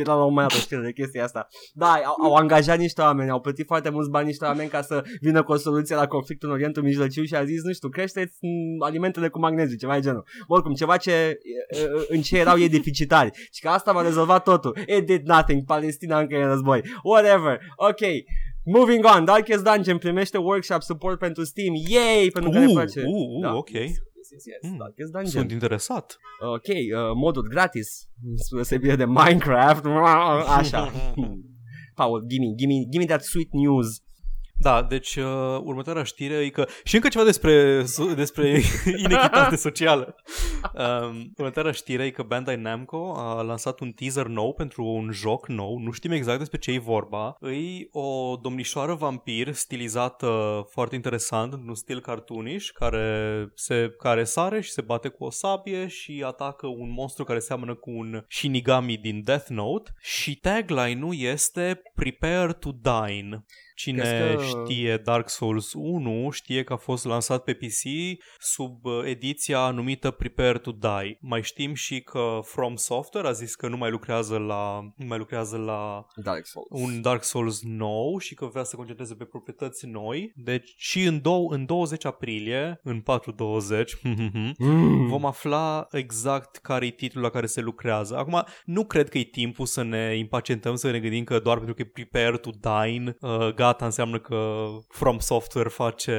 [0.00, 1.48] era la un moment dat de chestia asta.
[1.72, 4.84] Da, au, au angajat niște oameni, au plătit foarte mulți bani niște oameni ca ca
[4.84, 7.88] să vină cu o soluție la conflictul în Orientul Mijlociu și a zis, nu știu,
[7.88, 8.38] creșteți
[8.78, 10.24] alimentele cu magneziu, ceva de genul.
[10.46, 11.38] Oricum, ceva ce
[12.08, 13.30] în ce erau ei deficitari.
[13.52, 14.78] Și că asta va rezolva totul.
[14.96, 15.64] It did nothing.
[15.64, 16.82] Palestina încă e în război.
[17.02, 17.60] Whatever.
[17.76, 18.00] Ok.
[18.64, 21.74] Moving on, Darkest Dungeon primește workshop support pentru Steam.
[21.88, 22.28] Yay!
[22.32, 23.00] Pentru uh, că ne place.
[23.00, 23.54] Uh, uh, da.
[23.54, 23.70] ok.
[23.70, 23.80] Yes,
[24.30, 24.70] yes, yes.
[24.70, 25.30] Mm, Darkest Dungeon.
[25.32, 26.18] Sunt interesat.
[26.40, 28.08] Ok, uh, modul gratis.
[28.62, 29.84] Spre de Minecraft.
[30.58, 30.92] Așa.
[31.98, 34.02] Paul, gimme, gimme, gimme that sweet news.
[34.60, 36.66] Da, deci uh, următoarea știre e că...
[36.84, 38.60] Și încă ceva despre, despre
[39.04, 40.14] inechitate socială.
[40.74, 45.48] Um, următoarea știre e că Bandai Namco a lansat un teaser nou pentru un joc
[45.48, 45.78] nou.
[45.78, 47.36] Nu știm exact despre ce e vorba.
[47.40, 54.60] E o domnișoară vampir stilizată foarte interesant, în un stil cartoonish, care, se, care sare
[54.60, 58.96] și se bate cu o sabie și atacă un monstru care seamănă cu un Shinigami
[58.96, 59.90] din Death Note.
[60.00, 63.44] Și tagline-ul este Prepare to Dine.
[63.78, 64.42] Cine că...
[64.42, 67.82] știe Dark Souls 1 știe că a fost lansat pe PC
[68.38, 71.18] sub uh, ediția numită Prepare to Die.
[71.20, 75.18] Mai știm și că From Software a zis că nu mai lucrează la, nu mai
[75.18, 76.68] lucrează la Dark Souls.
[76.70, 80.32] un Dark Souls nou și că vrea să concentreze pe proprietăți noi.
[80.36, 83.96] Deci și în, dou- în 20 aprilie, în 420,
[84.58, 85.06] mm.
[85.08, 88.16] vom afla exact care e titlul la care se lucrează.
[88.16, 91.74] Acum, nu cred că e timpul să ne impacientăm, să ne gândim că doar pentru
[91.74, 96.14] că e Prepare to Die, uh, gata înseamnă că From Software face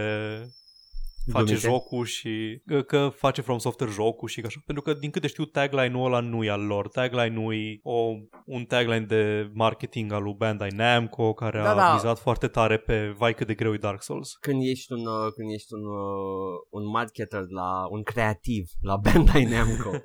[1.31, 1.67] face Glumite.
[1.67, 4.61] jocul și că face From Software jocul și așa.
[4.65, 6.87] Pentru că din câte știu tagline-ul ăla nu e al lor.
[6.87, 8.13] Tagline-ul e o,
[8.45, 11.93] un tagline de marketing al lui Bandai Namco care da, a da.
[11.93, 14.37] mizat foarte tare pe vai cât de greu e Dark Souls.
[14.39, 19.43] Când ești un, uh, când ești un, uh, un marketer la un creativ la Bandai
[19.43, 19.89] Namco.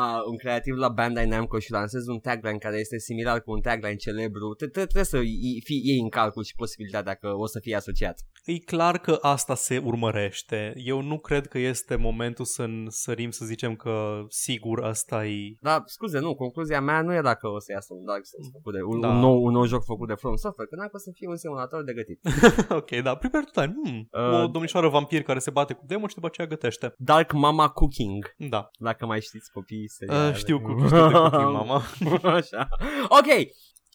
[0.00, 3.60] uh, un creativ la Bandai Namco și lansezi un tagline care este similar cu un
[3.60, 5.20] tagline celebru, trebuie să
[5.66, 8.20] iei în calcul și posibilitatea că o să fie asociat.
[8.44, 10.72] E clar că asta se urmărește.
[10.76, 15.56] Eu nu cred că este momentul să sărim să zicem că sigur asta e...
[15.60, 18.72] Da, scuze, nu, concluzia mea nu e dacă o să iasă un Dark Souls făcut
[18.72, 19.08] de, un, da.
[19.08, 21.36] un, nou, un nou joc făcut de From Software, că n o să fie un
[21.36, 22.20] simulator de gătit.
[22.80, 23.74] ok, da, Prepare to Time.
[23.84, 24.08] Hmm.
[24.10, 26.94] Uh, o domnișoară vampir care se bate cu demon și după aceea gătește.
[26.98, 28.34] Dark Mama Cooking.
[28.36, 28.70] Da.
[28.78, 31.82] Dacă mai știți copiii Uh, știu cu știu de cooking, mama.
[32.38, 32.68] Așa.
[33.08, 33.48] Ok,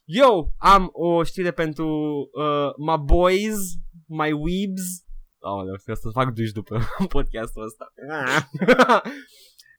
[0.05, 1.87] eu am o știre pentru
[2.33, 3.57] uh, my boys,
[4.07, 5.03] my weebs,
[5.41, 6.79] Aoleu, să fac duș după
[7.15, 7.93] podcastul ăsta.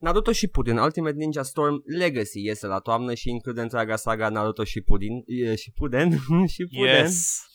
[0.01, 5.25] Naruto Shippuden Ultimate Ninja Storm Legacy iese la toamnă și include întreaga saga Naruto Shippuden,
[5.55, 6.11] Shippuden,
[6.55, 7.05] Shippuden.
[7.05, 7.51] Yes.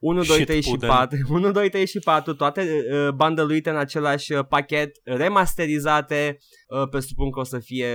[0.00, 0.88] 1, 2, Shit 3 și puden.
[0.88, 2.60] 4 1, 2, 3 și 4 Toate
[2.92, 7.88] uh, bundluite în același uh, pachet Remasterizate uh, Presupun că o să fie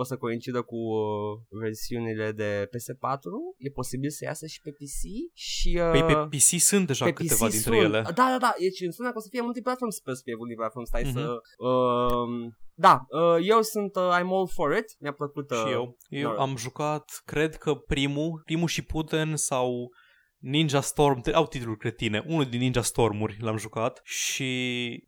[0.00, 3.20] O să coincidă cu uh, Versiunile de PS4
[3.56, 5.00] E posibil să iasă și pe PC
[5.34, 7.84] Și uh, Păi pe PC sunt deja pe câteva PC dintre sunt.
[7.84, 8.00] ele.
[8.02, 11.02] Da, da, da, deci înseamnă că o să fie multiplatform, sper să fie multiplatform, stai
[11.02, 11.12] Mhm.
[11.12, 11.26] să...
[11.58, 15.50] Uh, da, uh, eu sunt, uh, I'm all for it, mi-a plăcut...
[15.50, 15.96] Uh, Și eu.
[16.08, 16.42] Eu da.
[16.42, 19.90] am jucat, cred că primul, primul și Puten sau
[20.40, 22.24] Ninja Storm, au titluri cretine.
[22.26, 24.44] Unul din Ninja Stormuri l-am jucat și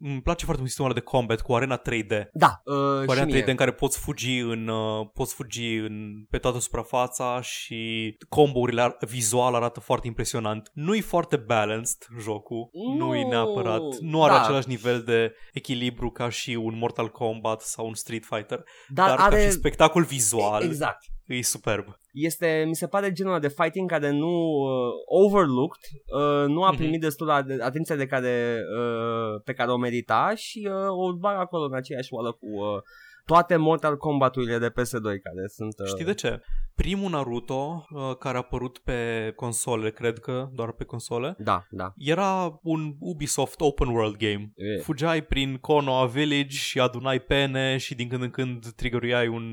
[0.01, 2.29] îmi place foarte mult sistemul ăla de combat cu arena 3D.
[2.33, 3.43] Da, uh, Cu și arena mie.
[3.43, 8.81] 3D în care poți fugi în uh, poți fugi în pe toată suprafața și combo-urile
[8.83, 10.71] ar- vizual arată foarte impresionant.
[10.75, 14.43] Nu-i foarte balanced jocul, Nu, nu-i neapărat, nu are da.
[14.43, 19.19] același nivel de echilibru ca și un Mortal Kombat sau un Street Fighter, Dar, dar
[19.19, 19.37] are...
[19.37, 21.05] ca și spectacol vizual Exact.
[21.35, 21.85] E superb.
[22.13, 24.93] Este, mi se pare genul ăla de fighting care nu uh,
[25.25, 26.77] overlooked, uh, nu a Mhm.
[26.79, 31.37] primit destul de atenția de care, uh, pe care o merita și uh, o bag
[31.39, 32.83] acolo în aceeași oală cu uh,
[33.25, 35.75] toate Mortal Kombat-urile de PS2 care sunt...
[35.81, 36.41] Uh, Știi de ce?
[36.75, 41.93] Primul Naruto uh, care a apărut pe console, cred că doar pe console, Da, da.
[41.97, 44.53] era un Ubisoft open world game.
[44.55, 44.81] E.
[44.81, 49.45] Fugeai prin Konoha Village și adunai pene și din când în când triggeruiai un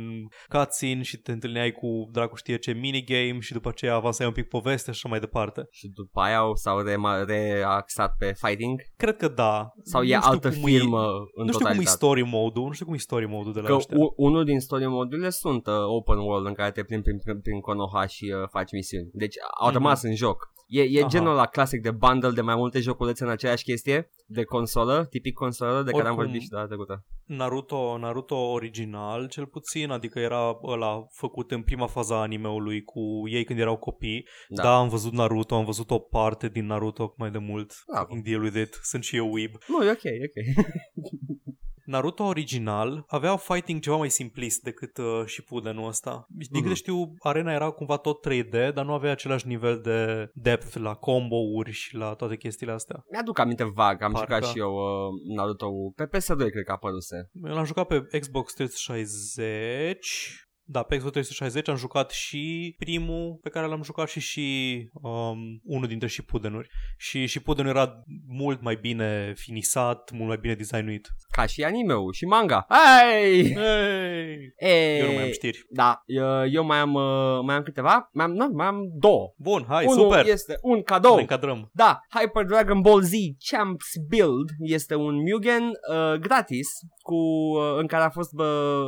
[0.50, 4.48] cutscene și te întâlneai cu dracu știe ce minigame și după aceea avansai un pic
[4.48, 5.68] povestea și așa mai departe.
[5.72, 8.82] Și după aia au- s-au rema- reaxat pe fighting?
[8.98, 9.70] Cred că da.
[9.84, 11.90] Sau Nu e știu altă cum firmă E, în nu știu cum e totalitate?
[11.90, 13.98] story mode-ul, nu știu cum e story mode-ul de la Că ăștia.
[13.98, 17.40] u- unul din story modurile sunt uh, open world în care te plimbi prin, prin,
[17.42, 19.10] prin Konoha și uh, faci misiuni.
[19.14, 19.76] Deci au Mhm.
[19.76, 20.56] rămas în joc.
[20.68, 21.08] E, e Aha.
[21.08, 25.34] genul la clasic de bundle de mai multe joculețe în aceeași chestie, de consolă, tipic
[25.34, 27.06] consolă, de care am Oricum, vorbit și data trecută.
[27.26, 33.00] Naruto, Naruto original, cel puțin, adică era ăla făcut în prima fază a animeului cu
[33.30, 34.26] ei când erau copii.
[34.50, 34.64] Da.
[34.64, 37.74] Da, am văzut Naruto, am văzut o parte din Naruto mai de mult.
[37.94, 38.00] Da.
[38.00, 38.80] Fucking deal with it.
[38.84, 39.52] Sunt și eu weeb.
[39.68, 40.66] Nu, e ok, e ok.
[41.88, 46.26] Naruto original avea un fighting ceva mai simplist decât uh, Shippudenul ăsta.
[46.30, 46.62] Din Mhm.
[46.62, 50.94] câte știu, arena era cumva tot 3D, dar nu avea același nivel de depth la
[50.94, 53.04] combo-uri și la toate chestiile astea.
[53.12, 54.34] Mi-aduc aminte vag, am Parcă.
[54.34, 57.30] jucat și eu uh, Naruto pe PS2 cred că apăruse.
[57.48, 60.47] Eu l-am jucat pe Xbox 360.
[60.70, 65.62] Da, pe Xbox 360 am jucat și primul pe care l-am jucat și și um,
[65.64, 66.70] unul dintre Shippudenuri.
[66.98, 71.08] Și Shippudenul era mult mai bine finisat, mult mai bine designuit.
[71.32, 72.66] Ca și anime-ul și manga.
[72.70, 73.54] Hey!
[73.54, 74.54] Hey!
[74.62, 75.00] Hey!
[75.00, 75.66] Eu nu mai am știri.
[75.70, 79.34] Da, eu, eu mai am uh, mai am câteva, mai am, nu, mai am două.
[79.38, 80.26] Bun, hai, Unul super!
[80.26, 81.16] este un cadou.
[81.16, 81.70] Ne încadrăm.
[81.74, 83.12] Da, Hyper Dragon Ball Z
[83.50, 86.68] Champs Build este un Mugen uh, gratis
[87.02, 88.82] cu uh, în care a fost bă,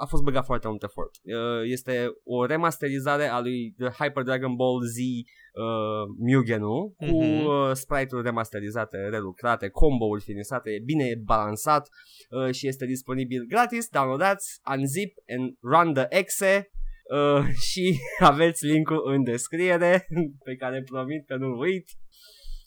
[0.00, 1.10] a fost băgat foarte mult efort.
[1.22, 7.44] Uh, este o remasterizare a lui The Hyper Dragon Ball Z uh, Mugen-ul cu Mhm.
[7.46, 11.88] uh, sprite-uri remasterizate, relucrate, combo-uri finisate, e bine balansat
[12.30, 13.88] uh, și este disponibil gratis.
[13.88, 16.70] Downloadați, unzip and run the exe
[17.14, 20.06] uh, și aveți linkul în descriere
[20.44, 21.88] pe care promit că nu uit.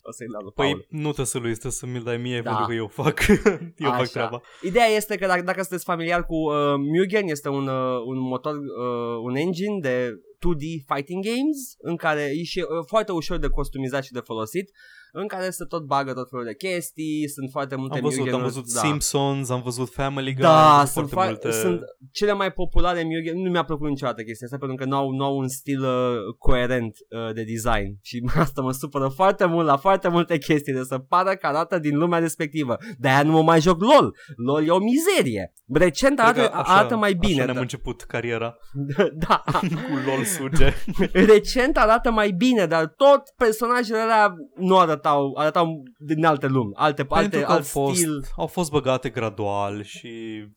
[0.02, 0.74] O să-i dau lui Paul.
[0.74, 2.50] Păi nu trebuie să lui, trebuie să mi-l dai mie Da.
[2.50, 3.26] pentru că eu fac,
[3.84, 4.10] eu fac Așa.
[4.12, 4.40] treaba.
[4.62, 8.54] Ideea este că dacă, dacă sunteți familiar cu uh, Mugen, este un, uh, un motor,
[8.54, 13.48] uh, un engine de 2D fighting games în care e și uh, foarte ușor de
[13.48, 14.70] customizat și de folosit,
[15.12, 18.24] în care se tot bagă tot felul de chestii, sunt foarte multe Am văzut, am
[18.24, 18.80] Mugen-uri, văzut da.
[18.80, 21.60] Simpsons, am văzut Family Guy, Da, am văzut sunt, foarte fa- multe...
[21.60, 21.80] sunt
[22.12, 23.42] cele mai populare Mugen.
[23.42, 26.34] Nu mi-a plăcut niciodată chestia asta pentru că nu au, nu au un stil uh,
[26.38, 30.82] coerent uh, de design și asta mă supără foarte mult la foarte multe chestii de
[30.82, 32.76] să pară că arată din lumea respectivă.
[32.98, 34.16] De-aia nu mă mai joc LOL.
[34.36, 35.52] LOL e o mizerie.
[35.72, 37.32] Recent Cred că arată, arată mai bine.
[37.32, 37.60] Așa ne-am da.
[37.60, 38.56] început cariera
[39.28, 39.42] da.
[39.86, 40.72] cu LOL suge.
[41.32, 47.06] Recent arată mai bine, dar tot personajele alea nu arătau, arătau din alte lumi, alte,
[47.08, 48.24] alte, Pentru că au alt fost, stil.
[48.36, 50.10] au fost băgate gradual și...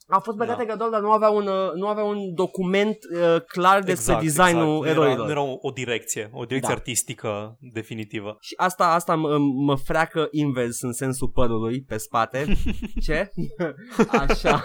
[0.07, 0.63] Au fost băgate Da.
[0.65, 4.86] gradual, dar nu avea un, uh, nu avea un document uh, clar despre designul exact.
[4.86, 5.17] eroilor.
[5.17, 6.75] Nu era, nu era o, o direcție, o direcție Da.
[6.75, 8.38] artistică definitivă.
[8.39, 12.45] Și asta, asta mă, mă freacă invers în sensul părului pe spate.
[13.05, 13.29] Ce?
[14.27, 14.63] Așa.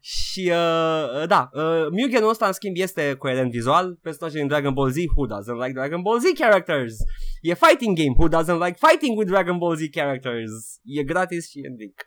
[0.00, 3.98] și uh, da, uh, Mugen-ul ăsta în schimb este coerent vizual.
[4.02, 6.94] Personajul din Dragon Ball Z, who doesn't like Dragon Ball Z characters?
[7.40, 10.52] E fighting game, who doesn't like fighting with Dragon Ball Z characters?
[10.84, 12.06] E gratis și e mic.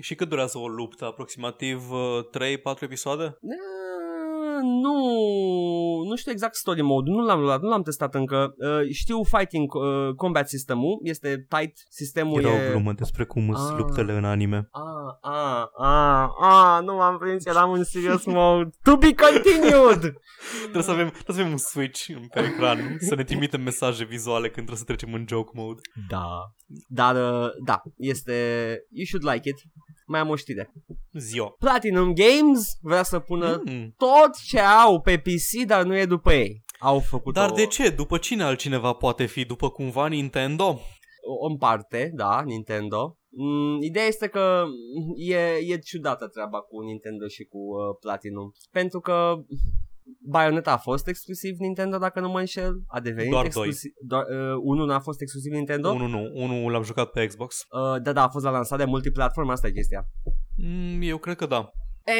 [0.00, 1.04] Și cât durează o luptă?
[1.04, 3.38] Aproximativ uh, 3-4 episoade?
[4.62, 4.94] Uh, nu,
[6.08, 8.54] nu știu exact story mode, nu l-am luat, nu l-am testat încă.
[8.58, 12.66] Uh, știu fighting uh, combat sistemul, este tight, sistemul Era e...
[12.68, 13.76] o glumă despre cum sunt Ah.
[13.78, 14.68] luptele în anime.
[14.72, 18.70] Ah, ah, ah, ah, nu m-am prins, eram în serious mode.
[18.82, 20.14] To be continued!
[20.62, 24.42] Trebuie să avem, trebuie să avem un switch pe ecran, să ne trimitem mesaje vizuale
[24.50, 25.80] când trebuie să trecem în joke mode.
[26.08, 26.26] Da.
[26.88, 28.32] Dar, uh, da, este...
[28.90, 29.56] You should like it.
[30.10, 30.72] Mai am o știre.
[31.12, 31.54] Zio.
[31.58, 33.94] Platinum Games vrea să pună Mm.
[33.96, 36.64] tot ce au pe PC, dar nu e după ei.
[36.78, 37.90] Au făcut Dar o, de ce?
[37.90, 39.44] După cine altcineva poate fi?
[39.44, 40.80] După cumva Nintendo?
[41.22, 43.18] o, în parte, da, Nintendo.
[43.28, 44.64] Mm, ideea este că
[45.16, 48.52] e, e ciudată treaba cu Nintendo și cu uh, Platinum.
[48.70, 49.34] Pentru că
[50.28, 52.82] Bayonetta a fost exclusiv Nintendo, dacă nu mă înșel.
[52.86, 53.92] A devenit Doar exclusiv.
[54.06, 55.90] Doar, uh, unul n-a fost exclusiv Nintendo.
[55.90, 57.56] Unul nu, unul l-am jucat pe Xbox.
[57.70, 60.06] Uh, da, da, a fost la lansare multiplatform, asta e chestia.
[60.56, 61.70] Mm, eu cred că da.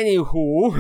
[0.01, 0.75] Anywho,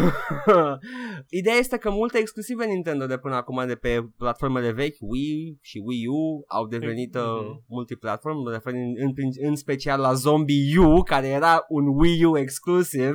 [1.40, 5.82] ideea este că multe exclusive Nintendo de până acum de pe platformele vechi, Wii și
[5.84, 7.64] Wii U, au devenit uh, Mhm.
[7.68, 9.12] multiplatform, mă refer în, în,
[9.48, 13.14] în special la Zombie U, care era un Wii U exclusiv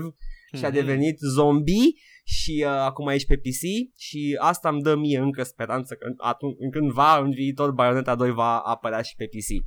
[0.55, 0.75] și a Mhm.
[0.77, 3.61] devenit Zombie și uh, acum ești pe PC
[3.97, 8.31] și asta îmi dă mie încă speranță că atunci, în cândva în viitor Bayonetta 2
[8.31, 9.65] va apărea și pe PC.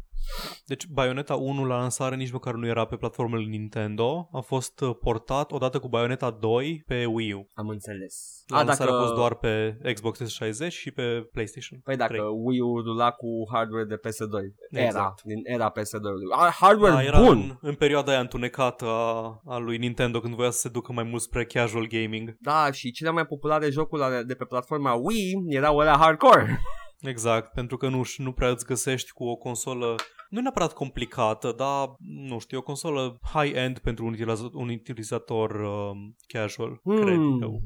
[0.67, 4.97] Deci Bayonetta 1 la lansare nici măcar nu era pe platformele Nintendo, a fost uh,
[5.01, 7.49] portat odată cu Bayonetta 2 pe Wii U.
[7.55, 8.43] Am înțeles.
[8.47, 12.25] La lansare a fost doar pe Xbox 360 și pe PlayStation Păi dacă 3.
[12.43, 15.23] Wii U rula cu hardware de PS2 Era, Exact.
[15.23, 19.59] din era PS2-ului A, Hardware Da, era bun în, în perioada aia întunecată a, a
[19.59, 22.37] lui Nintendo când voia să se ducă mai mult spre casual gaming.
[22.41, 26.61] Da, și cele mai populare jocuri ale de pe platforma Wii erau alea hardcore
[27.01, 29.95] Exact, pentru că nu, nu prea îți găsești cu o consolă
[30.31, 36.17] nu neapărat complicată, dar nu știu, o consolă high-end pentru un utilizator, un utilizator um,
[36.27, 37.01] casual, Hmm.
[37.01, 37.61] cred eu.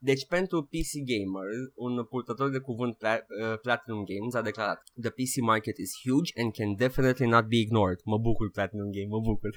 [0.00, 5.10] Deci pentru PC Gamer, un purtător de cuvânt Pla- uh, Platinum Games a declarat The
[5.10, 9.20] PC market is huge and can definitely not be ignored Mă bucur Platinum Game, mă
[9.20, 9.50] bucur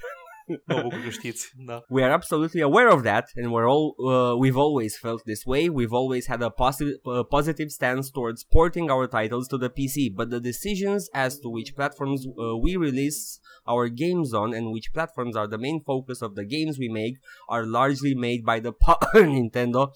[0.66, 1.84] Mă bucur că știți, da.
[1.88, 5.68] We are absolutely aware of that, and we're all uh, we've always felt this way.
[5.68, 9.96] We've always had a positive uh, positive stance towards porting our titles to the PC,
[10.14, 13.40] but the decisions as to which platforms uh, we release
[13.72, 17.16] our games on and which platforms are the main focus of the games we make
[17.48, 19.04] are largely made by the po-
[19.36, 19.90] Nintendo.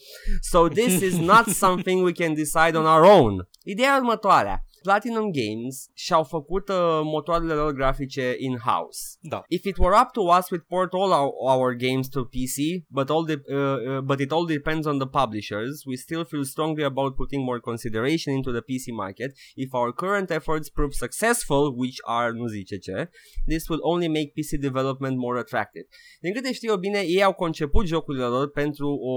[0.52, 3.32] So this is not something we can decide on our own.
[3.66, 4.56] Ideea următoarea.
[4.82, 9.00] Platinum Games și-au făcut uh, motoarele lor grafice in-house.
[9.20, 9.42] Da.
[9.48, 13.10] If it were up to us, we'd port all our, our games to PC, but
[13.10, 15.84] all the, uh, uh, but it all depends on the publishers.
[15.86, 19.30] We still feel strongly about putting more consideration into the PC market.
[19.54, 23.10] If our current efforts prove successful, which are nu zice ce,
[23.46, 25.86] this will only make PC development more attractive.
[26.20, 29.14] Din câte știu eu bine, ei au conceput jocurile lor pentru o,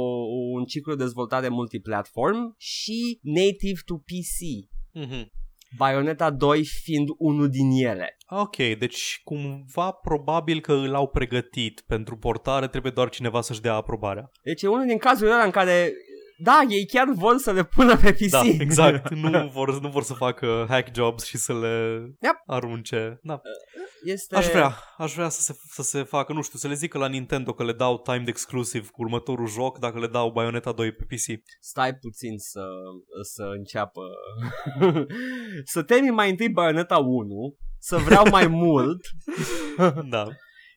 [0.54, 4.39] un ciclu de dezvoltare multiplatform și native to PC.
[4.93, 5.32] Mhm.
[5.78, 8.18] Bayonetta 2 fiind unul din ele.
[8.28, 13.74] Ok, deci cumva probabil că îl au pregătit pentru portare, trebuie doar cineva să-și dea
[13.74, 14.32] aprobarea.
[14.44, 15.94] Deci e unul din cazurile alea în care
[16.38, 18.30] da, ei chiar vor să le pună pe PC.
[18.30, 19.13] Da, exact.
[19.13, 22.36] Nu vor, nu vor să facă hack jobs și să le Yep.
[22.46, 23.19] arunce.
[23.22, 23.41] Da.
[24.04, 24.36] Este...
[24.36, 27.08] Aș vrea, aș vrea să se, să se facă, nu știu, să le zică la
[27.08, 31.04] Nintendo că le dau timed exclusive cu următorul joc dacă le dau Bayonetta 2 pe
[31.04, 31.41] PC.
[31.60, 32.65] Stai puțin să,
[33.34, 34.02] să înceapă
[35.74, 39.00] Să termin mai întâi Bayonetta 1 Să vreau mai mult
[40.10, 40.28] da.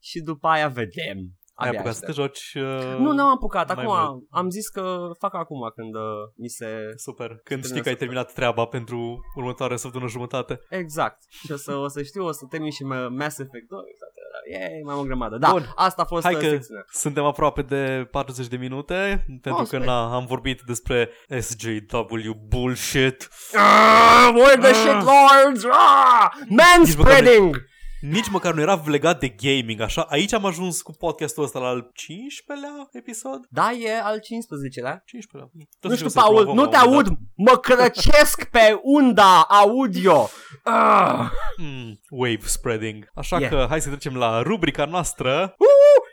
[0.01, 1.19] Și după aia vedem
[1.59, 2.27] Ai Abia apucat să te aștept.
[2.37, 2.55] joci?
[2.65, 4.25] Uh, Nu, n-am apucat, mai acum mult.
[4.31, 6.03] am zis că fac acum când uh,
[6.37, 6.67] mi se...
[6.97, 7.27] Super.
[7.45, 10.61] Când știi Termină că ai să- terminat treaba pentru următoarea săptămână jumătate.
[10.69, 13.81] Exact Și o să, o să știu, o să termin și Ma- Mass Effect 2
[14.53, 15.73] Yay, mai am o grămadă Da, Bun.
[15.75, 16.85] asta a fost Hai uh, că secțiunea.
[16.93, 19.81] suntem aproape de 40 de minute, pentru Oh, că sper.
[19.85, 23.29] na, am vorbit despre SJW bullshit.
[23.55, 25.65] Ah, we're the shit lords!
[25.65, 27.65] Ah, manspreading!
[28.11, 30.03] Nici măcar nu era legat de gaming, așa.
[30.03, 33.47] Aici am ajuns cu podcastul ăsta la al 15-lea episod?
[33.51, 35.03] Da, e al 15-lea.
[35.05, 35.49] 15-lea.
[35.81, 40.29] Nu știu, Paul, nu te aud, mă crăcesc pe unda audio.
[40.63, 41.29] Ah.
[41.57, 43.11] Mm, wave spreading.
[43.15, 43.51] Așa Yeah.
[43.51, 45.57] că hai să trecem la rubrica noastră,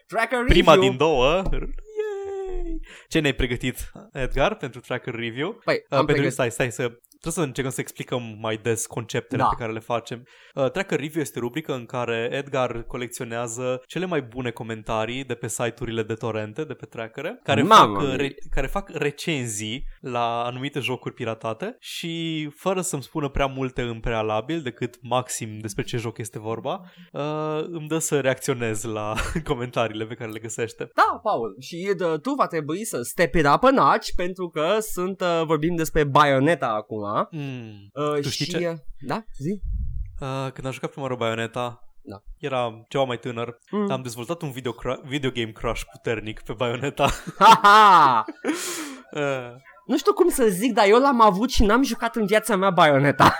[0.07, 0.89] Tracker prima review.
[0.89, 1.33] din două.
[1.51, 2.79] Yay!
[3.07, 5.61] Ce ne-ai pregătit, Edgar, pentru tracker review?
[5.63, 6.33] Păi, Uh, am pentru, pregătit.
[6.33, 6.91] stai, stai să
[7.23, 9.47] Trebuie să încercăm să explicăm mai des conceptele Da.
[9.47, 10.27] pe care le facem.
[10.55, 15.33] Uh, Tracker Review este o rubrică în care Edgar colecționează cele mai bune comentarii de
[15.33, 18.15] pe site-urile de torrente, de pe trackere, care, Mamă fac, uh, mia.
[18.15, 23.99] re- care fac recenzii la anumite jocuri piratate și fără să-mi spună prea multe în
[23.99, 26.81] prealabil decât maxim despre ce joc este vorba,
[27.11, 29.13] uh, îmi dă să reacționez la
[29.49, 30.89] comentariile pe care le găsește.
[30.95, 34.77] Da, Paul, și uh, tu va trebui să step it up a notch pentru că
[34.79, 37.11] sunt, uh, vorbim despre Bayonetta acum.
[37.31, 37.89] Mm.
[37.93, 38.69] Uh, Tu știi și, ce?
[38.69, 38.75] uh,
[39.07, 39.61] Da, zi.
[40.19, 42.21] Uh, când am jucat prima oară Bayonetta, Da.
[42.37, 43.91] eram ceva mai tânăr, Mm.
[43.91, 47.09] am dezvoltat un video, cra- video game crush puternic pe Bayonetta.
[47.39, 48.25] Ha-ha!
[49.11, 49.21] Uh,
[49.87, 52.69] Nu știu cum să zic, dar eu l-am avut și n-am jucat în viața mea
[52.69, 53.35] Bayonetta.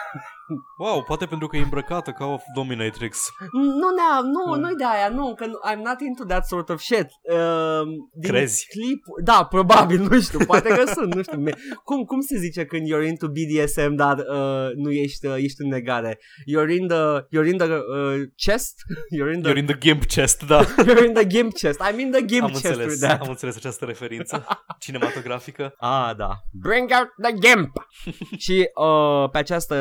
[0.77, 3.17] Wow, poate pentru că e îmbrăcată ca o dominatrix.
[3.53, 4.59] nu, nea, nu, Mm.
[4.59, 7.07] nu-i de aia, nu, că nu- I'm not into that sort of shit.
[7.31, 7.81] Uh,
[8.13, 8.67] din Crezi?
[8.69, 11.39] Clip, da, probabil, nu știu, poate că sunt, nu știu.
[11.39, 15.61] Me- Cum, cum se zice când you're into BDSM, dar uh, nu ești, uh, ești
[15.61, 16.19] în negare?
[16.51, 18.73] You're in the, you're in the uh, chest?
[19.17, 20.65] You're in the, You're in the gimp chest, da.
[20.87, 21.79] you're in the gimp chest.
[21.81, 23.21] I'm in the gimp am chest înțeles, with that.
[23.21, 24.45] am înțeles această referință
[24.79, 25.73] cinematografică.
[25.77, 26.29] Ah, da.
[26.51, 27.87] Bring out the gimp!
[28.45, 29.75] și uh, pe această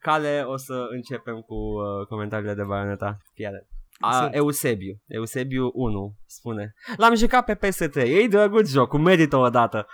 [0.00, 3.18] cale o să începem cu uh, comentariile de Bayonetta.
[3.34, 3.66] Fii atent.
[3.98, 4.34] A, Sunt.
[4.34, 5.02] Eusebiu.
[5.06, 9.86] Eusebiu 1 spune L-am jucat pe PS3, e drăguț jocul, merită o dată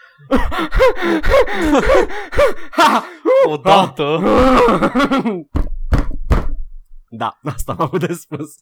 [3.46, 4.20] Odată.
[7.08, 8.54] Da, asta am avut de spus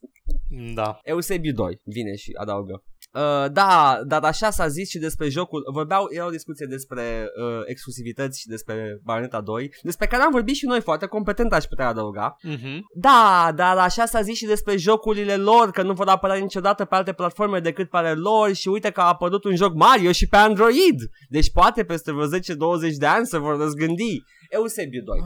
[0.74, 0.98] Da.
[1.02, 2.82] Eusebiu 2 vine și adaugă
[3.14, 7.62] Uh, da, dar așa s-a zis și despre jocul Vorbeau, era o discuție despre uh,
[7.64, 11.88] exclusivități și despre Bayonetta 2 Despre care am vorbit și noi foarte competent aș putea
[11.88, 12.36] adăuga.
[12.42, 12.86] Mhm.
[12.94, 16.94] Da, dar așa s-a zis și despre jocurile lor Că nu vor apărea niciodată pe
[16.94, 20.28] alte platforme decât pe ale lor Și uite că a apărut un joc Mario și
[20.28, 21.10] pe Android.
[21.28, 22.30] Deci poate peste vreo 10-20
[22.98, 24.24] de ani se vor răzgândi.
[24.48, 25.18] Eusebiu 2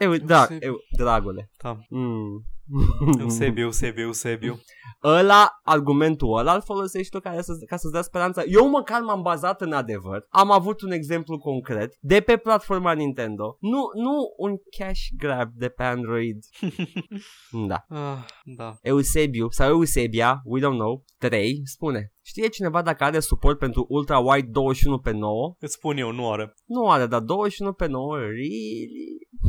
[0.00, 0.68] Eu, da, Eusebiu.
[0.68, 1.78] eu, dragule Da.
[1.88, 2.44] mm.
[3.20, 4.60] Eusebiu, Eusebiu, Eusebiu.
[5.04, 8.42] ăla, argumentul ăla îl folosești tu ca, să, ca să-ți dea speranța.
[8.42, 10.26] Eu măcar m-am bazat în adevăr.
[10.28, 13.56] Am avut un exemplu concret de pe platforma Nintendo.
[13.60, 16.38] Nu, nu un cash grab de pe Android.
[17.68, 17.84] da.
[17.88, 18.76] Ah, da.
[18.82, 22.12] Eusebiu sau Eusebia, we don't know, 3, spune.
[22.22, 25.54] Știe cineva dacă are suport pentru ultra wide 21 pe 9?
[25.58, 26.54] Îți spun eu, nu are.
[26.66, 28.88] Nu are, dar 21 pe 9, really?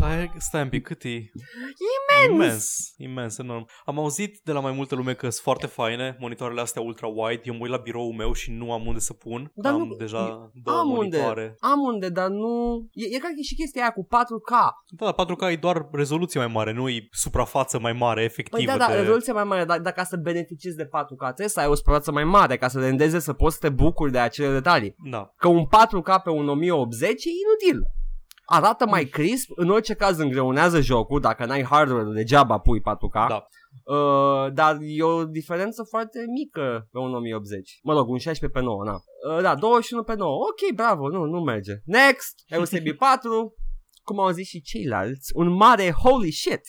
[0.02, 1.08] Hai, stai un pic, cât e?
[1.08, 2.32] Imens!
[2.34, 3.68] Imens, imens, enorm.
[3.86, 7.42] Am auzit de la mai multă lume că sunt foarte faine monitoarele astea ultra-wide.
[7.44, 9.52] Eu mă uit la biroul meu și nu am unde să pun.
[9.56, 11.56] Dar am nu- deja două Am unde, monitoare.
[11.60, 12.80] am unde, dar nu...
[12.94, 14.52] E, e ca și chestia aia cu 4K.
[14.88, 18.72] Da, 4K e doar rezoluție mai mare, nu e suprafață mai mare, Păi efectivă.
[18.72, 19.00] da, da, de...
[19.00, 22.24] rezoluția mai mare, dar dacă să beneficiezi de 4K, trebuie să ai o suprafață mai
[22.24, 24.96] mare ca să rendeze să poți să te bucuri de acele detalii.
[25.10, 25.34] Da.
[25.38, 27.88] Că un 4K pe un 1080 e inutil.
[28.52, 33.28] Arată mai crisp, în orice caz îngreunează jocul, dacă n-ai hardware degeaba pui 4K.
[33.28, 33.48] Da.
[33.84, 37.80] Uh, dar e o diferență foarte mică pe un 1080.
[37.84, 38.94] Mă rog, un 16 pe 9, na.
[38.94, 40.32] Uh, da, 21 pe 9.
[40.34, 41.74] Ok, bravo, nu, nu merge.
[41.86, 43.54] Next, USB 4.
[44.04, 46.62] Cum au zis și ceilalți, un mare holy shit.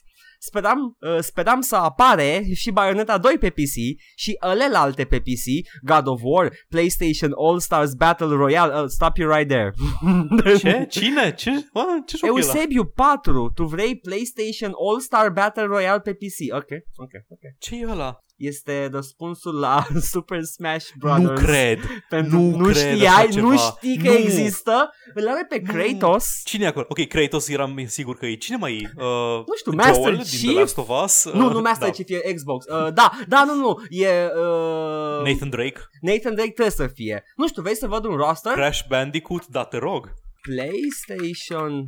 [0.42, 5.46] Speram, uh, speram să apare și Bayonetta 2 pe PC și alelalte pe PC,
[5.82, 9.72] God of War, PlayStation All Stars Battle Royale, uh, stop you right there.
[10.58, 10.86] Ce?
[10.88, 11.34] Cine?
[11.34, 11.50] Ce?
[11.50, 12.40] Ah, ce joc e ăla?
[12.40, 16.54] Eusebiu 4, tu vrei PlayStation All Star Battle Royale pe PC.
[16.54, 17.58] Ok, ok, ok.
[17.58, 18.18] Ce e ăla?
[18.40, 21.40] Este răspunsul la Super Smash Brothers.
[21.40, 21.78] Nu cred.
[22.08, 23.56] Pentru nu nu cred știai, așa nu ceva.
[23.56, 24.16] știi că Nu.
[24.16, 24.90] există.
[25.14, 25.72] Îl are pe Nu.
[25.72, 26.24] Kratos.
[26.44, 26.86] Cine e acolo?
[26.88, 28.34] Ok, Kratos eram sigur că e.
[28.34, 28.90] Cine mai e?
[28.96, 29.04] Uh,
[29.46, 30.40] Nu știu, Master Joel din Chief?
[30.50, 31.24] The Last of Us?
[31.24, 31.92] Uh, Nu, nu Master da.
[31.94, 32.64] Chief, e Xbox.
[32.66, 34.06] Uh, da, da, nu, nu, e...
[34.08, 35.80] Uh, Nathan Drake?
[36.00, 37.24] Nathan Drake trebuie să fie.
[37.36, 38.52] Nu știu, vrei să văd un roster?
[38.52, 39.46] Crash Bandicoot?
[39.46, 40.10] Da, te rog.
[40.42, 41.84] PlayStation...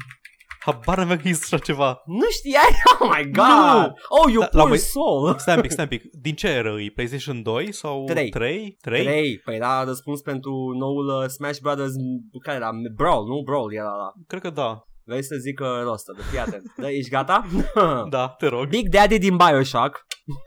[0.64, 2.02] Habar n-am că există așa ceva.
[2.06, 2.70] Nu știai?
[3.00, 3.46] Oh my god!
[3.86, 3.92] Nu.
[4.08, 5.34] Oh, you Da, la poor mai- soul!
[5.38, 6.02] Stai un pic, stai un pic.
[6.20, 6.80] Din ce era?
[6.80, 8.28] E PlayStation 2 sau Trei.
[8.28, 8.76] 3?
[8.80, 9.04] 3?
[9.04, 9.38] 3.
[9.44, 12.70] Păi da, răspuns pentru noul uh, Smash Brothers, m- care era?
[12.96, 13.42] Brawl, nu?
[13.44, 14.12] Brawl era la.
[14.26, 14.82] Cred că da.
[15.04, 16.62] Vrei să zic uh, roster, fii atent.
[16.76, 17.46] Da, ești gata?
[18.10, 18.66] Da, te rog.
[18.68, 20.00] Big Daddy din Bioshock,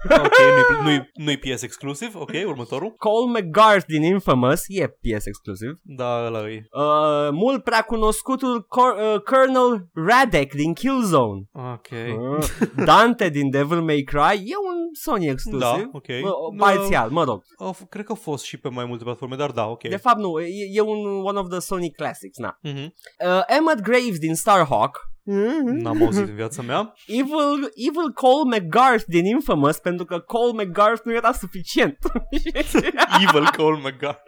[0.09, 2.15] Ok, nu-i, nu-i, nu-i PS exclusiv.
[2.15, 2.91] Ok, următorul.
[2.97, 6.61] Cole McGarth din Infamous, e PS exclusiv, Da, ăla e.
[6.71, 11.87] uh, mult prea cunoscutul Cor- uh, Colonel Radek din Killzone, Ok.
[12.19, 12.45] uh,
[12.85, 15.59] Dante din Devil May Cry, e un Sony exclusiv.
[15.61, 16.07] Da, ok.
[16.07, 17.43] Mă, parțial, mă rog.
[17.57, 19.81] Au f- cred că au fost și pe mai multe platforme, dar da, ok.
[19.87, 22.57] De fapt nu, e, e un one of the Sony classics, na.
[22.61, 22.93] Mhm.
[23.25, 24.99] Uh, Emmett Graves din Starhawk.
[25.63, 26.93] N-am auzit în viața mea.
[27.07, 31.97] Evil, Evil Cole McGarth din Infamous pentru că Cole McGarth nu era suficient.
[33.27, 34.23] Evil Cole McGuire.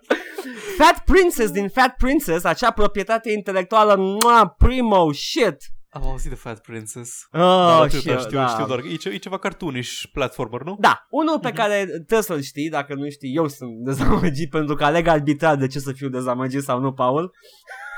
[0.78, 5.58] Fat Princess din Fat Princess, acea proprietate intelectuală mua, primo shit.
[5.90, 7.12] Am auzit de Fat Princess.
[7.32, 8.48] Oh, Dar atâta, și știu, eu, știu, da.
[8.48, 8.80] știu doar.
[8.80, 10.78] E, ce- e ceva cartoonish platformer, nu?
[10.80, 11.58] Da, unul pe Mhm.
[11.58, 15.68] care trebuie să-l știi, dacă nu știi, eu sunt dezamăgit pentru că aleg arbitrar de
[15.68, 17.32] ce să fiu dezamăgit sau nu, Paul.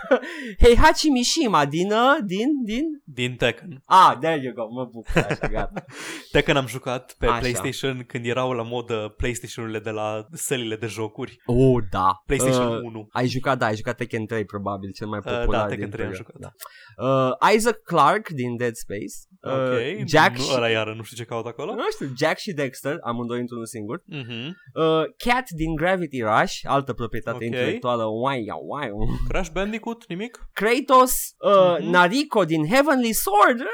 [0.63, 2.83] Heihachi Mishima din, uh, din, din...
[3.03, 3.81] Din Tekken.
[3.85, 5.83] Ah, there you go, mă bucur, așa, gata.
[6.31, 7.37] Tekken am jucat pe Așa.
[7.39, 11.37] PlayStation când erau la modă PlayStation-urile de la sălile de jocuri.
[11.45, 12.11] Oh, da.
[12.25, 13.07] PlayStation Uh, 1.
[13.11, 15.89] Ai jucat, da, ai jucat Tekken 3 probabil, cel mai Uh, popular da, Tekken din
[15.89, 16.31] 3 am perioadă.
[16.39, 16.53] jucat.
[16.97, 17.05] Da.
[17.47, 19.15] Uh, Isaac Clarke din Dead Space.
[19.41, 20.07] Uh, Ok.
[20.07, 20.51] Jack nu, și...
[20.55, 21.73] ăla iară, nu știu ce caut acolo.
[21.73, 24.01] Nu știu, Jack și Dexter, amândoi într-unul singur.
[24.05, 24.57] Mhm.
[24.73, 27.43] Uh, Cat din Gravity Rush, altă proprietate Ok.
[27.43, 28.03] intelectuală.
[28.03, 29.07] Wow, wow.
[29.27, 30.37] Crash Bandicoot, nimic?
[30.55, 31.91] Kratos, uh, Mhm.
[31.91, 33.61] Nariko din Heavenly Sword.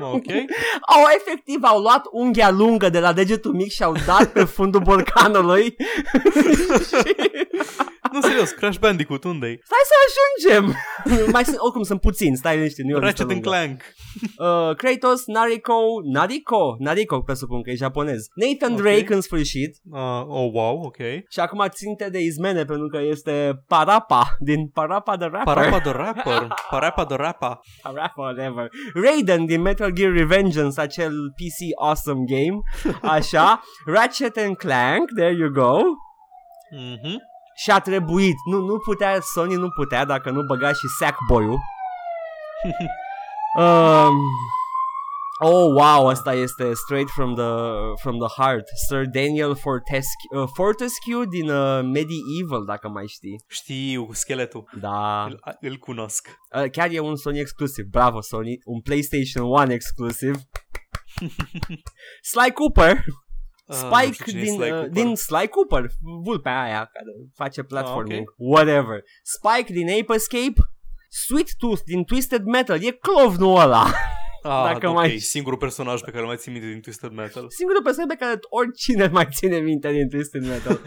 [0.00, 0.26] Ok.
[0.94, 4.80] Au efectiv au luat unghia lungă de la degetul mic și au dat pe fundul
[4.80, 5.70] borcanului.
[8.12, 9.60] nu, serios, Crash Bandicoot, unde-i?
[9.64, 10.74] Stai să ajungem.
[11.32, 13.50] Mai sunt, oricum sunt puțini, stai liniște, nu e o listă Ratchet and lungă.
[13.50, 13.80] Clank.
[14.38, 15.74] Uh, Kratos, Nariko,
[16.12, 18.26] Nariko, Nariko presupun că e japonez.
[18.34, 18.80] Nathan Ok.
[18.80, 19.76] Drake în sfârșit.
[19.90, 20.96] Uh, oh, wow, ok.
[21.28, 25.54] Și acum ținte de izmene pentru că este Parapa din Parapa the Rapper.
[25.54, 26.48] Parapa the Rapper.
[26.70, 27.58] Parapa the Rapper.
[27.82, 28.68] Parapa whatever.
[28.94, 32.60] Raiden din Metal Gear Revengeance, acel PC awesome game.
[33.16, 33.62] Așa.
[33.86, 35.78] Ratchet and Clank, there you go.
[36.70, 37.16] Mhm.
[37.54, 38.36] Și a trebuit.
[38.50, 41.58] Nu, nu putea, Sony nu putea dacă nu băga și Sackboy-ul.
[43.58, 44.16] um,
[45.40, 47.50] oh, wow, asta este straight from the,
[48.02, 48.64] from the heart.
[48.88, 53.42] Sir Daniel Fortescue, uh, Fortescue din uh, Medieval, dacă mai știi.
[53.48, 54.68] Știu, scheletul.
[54.80, 55.24] Da.
[55.24, 56.28] Îl, îl cunosc.
[56.56, 57.84] Uh, chiar e un Sony exclusiv.
[57.84, 58.58] Bravo, Sony.
[58.64, 60.34] Un PlayStation 1 exclusiv.
[62.32, 63.04] Sly Cooper.
[63.66, 64.88] Ah, nu Spike știu cine e din, Sly uh, Cooper.
[64.90, 65.90] din Sly Cooper,
[66.24, 69.02] vulpea aia care face platforming, Ah, whatever.
[69.22, 70.60] Spike din Ape Escape,
[71.08, 73.86] Sweet Tooth din Twisted Metal, e clovnul ăla.
[74.42, 77.46] Ah, dacă ok, mai- singurul personaj pe care îl mai țin minte din Twisted Metal.
[77.48, 80.80] Singurul persoană pe care oricine mai ține minte din Twisted Metal.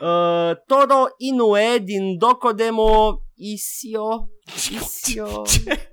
[0.00, 4.30] uh, Toro Inoue din Dokodemo Isio.
[4.70, 5.42] Isio.
[5.42, 5.84] Ce?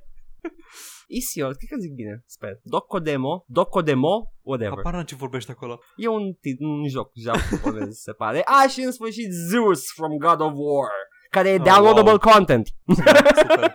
[1.10, 2.60] Isio, cred că zic bine, sper.
[2.64, 4.78] Dokodemo, Dokodemo, whatever.
[4.78, 5.80] Apar ce vorbește acolo.
[5.96, 8.42] E un, tit- un joc japonez, se pare.
[8.46, 10.90] A, și în sfârșit Zeus from God of War,
[11.30, 12.34] care e Oh, downloadable wow.
[12.34, 12.68] content.
[13.48, 13.72] Super.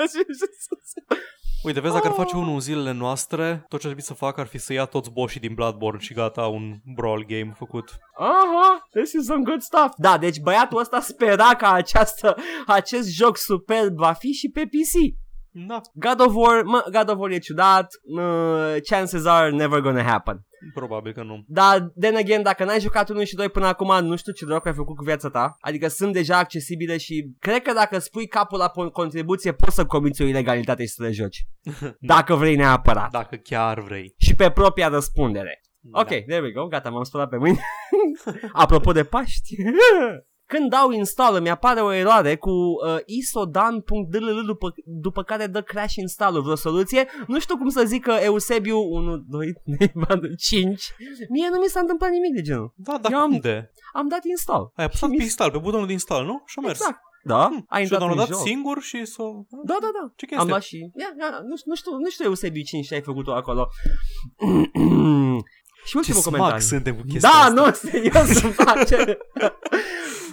[1.62, 2.18] Uite, vezi, dacă ar Oh.
[2.18, 4.84] face unul în zilele noastre, tot ce ar trebui să facă ar fi să ia
[4.84, 7.98] toți boșii din Bloodborne și gata, un brawl game făcut.
[8.18, 9.92] Aha, this is some good stuff.
[9.96, 12.36] Da, deci băiatul ăsta spera că această,
[12.66, 15.20] acest joc superb va fi și pe PC.
[15.68, 17.86] Da, God of War, mă, God of War e ciudat,
[18.16, 20.46] uh, chances are never gonna happen.
[20.74, 21.44] Probabil că nu.
[21.46, 24.68] Dar, then again, dacă n-ai jucat 1 și 2 până acum, nu știu ce dracu
[24.68, 25.56] ai făcut cu viața ta.
[25.60, 29.86] Adică sunt deja accesibile și cred că dacă spui capul la po- contribuție, poți să
[29.86, 31.46] comiți o ilegalitate și să le joci.
[32.00, 33.10] Dacă vrei neapărat.
[33.10, 34.14] Dacă chiar vrei.
[34.18, 35.60] Și pe propria răspundere.
[35.92, 36.14] Ok, Da.
[36.26, 37.58] there we go, gata, m-am spălat pe mâini.
[38.52, 39.54] Apropo de Paști.
[40.52, 45.94] Când dau install îmi apare o eroare cu uh, isodan.dll după, după care dă crash
[45.94, 47.06] install vreo soluție.
[47.26, 50.92] Nu știu cum să zic că Eusebiu 1, 2, 3, 4, 5.
[51.28, 52.72] Mie nu mi s-a întâmplat nimic de genul.
[52.76, 53.70] Da, dar Eu am- cum de?
[53.92, 54.72] Am dat install.
[54.76, 56.42] Ai apăsat Mi- pe install, pe butonul de install, nu?
[56.46, 56.78] Și a mers.
[56.80, 56.98] Exact.
[57.24, 57.64] Da, Hmm.
[57.68, 58.46] ai și a intrat în downloadat joc.
[58.46, 59.24] singur și s-o...
[59.64, 60.12] Da, da, da.
[60.16, 60.48] Ce Am chestie?
[60.48, 60.76] luat și...
[61.00, 63.68] Ia, ia, nu, știu, nu știu, nu știu Eusebiu 5 ce ai făcut tu acolo.
[65.84, 66.66] și Ce ultimul smag comentariu.
[66.66, 67.52] suntem cu chestia Da, asta.
[67.52, 69.18] nu, serios, îmi place.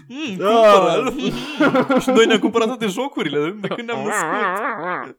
[0.07, 0.45] Mm, Da.
[0.45, 1.13] cumpără-l.
[2.03, 5.17] și noi ne-am cumpărat toate jocurile de când ne-am născut.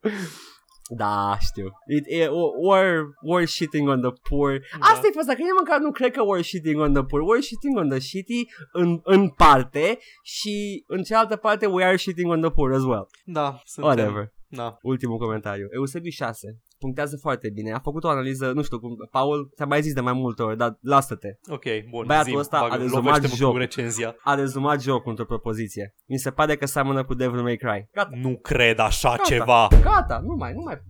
[0.96, 1.66] Da, știu.
[1.96, 2.28] It, it,
[2.66, 3.00] we're,
[3.30, 4.58] we're shitting on the poor.
[4.80, 4.86] Da.
[4.86, 7.22] Asta e faza, că eu măcar nu cred că we're shitting on the poor.
[7.22, 12.30] We're shitting on the shitty în, în parte și în cealaltă parte we are shitting
[12.30, 13.08] on the poor as well.
[13.24, 13.92] Da, suntem.
[13.92, 14.32] Whatever.
[14.48, 14.76] Da.
[14.82, 15.66] Ultimul comentariu.
[15.70, 16.58] Eusebiu 6.
[16.80, 17.72] Punctează foarte bine.
[17.72, 20.56] A făcut o analiză, nu știu cum, Paul, ți-a mai zis de mai multe ori,
[20.56, 21.28] dar lasă-te.
[21.48, 22.06] Ok, bun.
[22.06, 23.52] Băiatul zi, ăsta a bagă, rezumat lovește-mă jocul.
[23.52, 24.16] cu recenzia.
[24.22, 25.94] A rezumat jocul într-o propoziție.
[26.06, 27.88] Mi se pare că seamănă cu Devil May Cry.
[27.92, 28.10] Gata.
[28.12, 29.22] Nu cred așa Gata.
[29.22, 29.68] ceva.
[29.82, 30.80] Gata, nu mai, nu mai.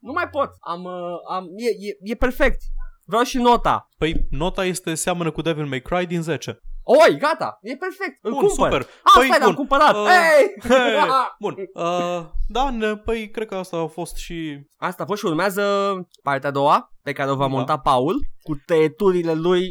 [0.00, 0.50] Nu mai pot.
[0.60, 0.92] Am, uh,
[1.30, 2.60] am, e, e, e perfect.
[3.04, 3.88] Vreau și nota.
[3.98, 6.60] Păi nota este seamănă cu Devil May Cry din 10.
[6.90, 8.18] Oi, gata, e perfect.
[8.24, 8.70] Îl Bun, cumpăr.
[8.72, 8.80] super.
[9.02, 9.54] Ah, Păi, stai, l-am bun.
[9.54, 9.94] cumpărat.
[9.94, 10.54] Uh, Hey!
[10.68, 11.08] Hey,
[11.44, 11.54] bun.
[11.74, 14.58] Uh, da, ne- păi cred că asta a fost și...
[14.76, 15.62] Asta a fost și urmează
[16.22, 17.50] partea a doua pe care o va Da.
[17.54, 19.70] monta Paul cu tăieturile lui.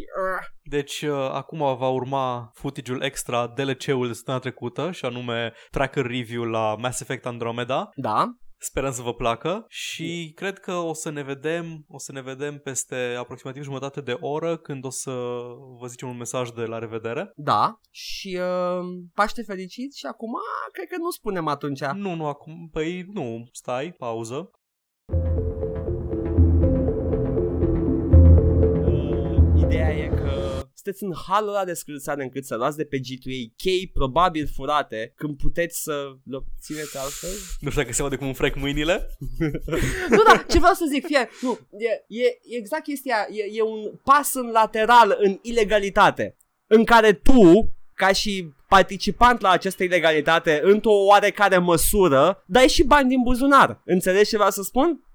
[0.64, 6.44] Deci uh, acum va urma footage-ul extra DLC-ul de săptămâna trecută și anume tracker review
[6.44, 7.90] la Mass Effect Andromeda.
[7.96, 8.26] Da.
[8.60, 12.58] Sperăm să vă placă și cred că o să ne vedem, o să ne vedem
[12.58, 15.12] peste aproximativ jumătate de oră când o să
[15.80, 17.32] vă zicem un mesaj de la revedere.
[17.36, 17.80] Da.
[17.92, 20.34] Și uh, Paște fericit și acum
[20.72, 21.84] cred că nu spunem atunci.
[21.84, 24.52] Nu, nu acum, păi nu, stai, pauză.
[30.88, 35.14] Sunteți în halul ăla de scârțare încât să luați de pe G2A chei probabil furate
[35.16, 35.92] când puteți să
[36.24, 37.30] le obțineți altfel?
[37.60, 39.18] Nu știu dacă se aude cum un frec mâinile.
[40.16, 43.62] nu, da, ce vreau să zic, fie, nu, e, e, e exact chestia, e, e
[43.62, 50.62] un pas în lateral în ilegalitate, în care tu, ca și participant la această ilegalitate
[50.64, 53.82] într-o oarecare măsură, dai și bani din buzunar.
[53.86, 55.07] Înțelegi ce vreau să spun?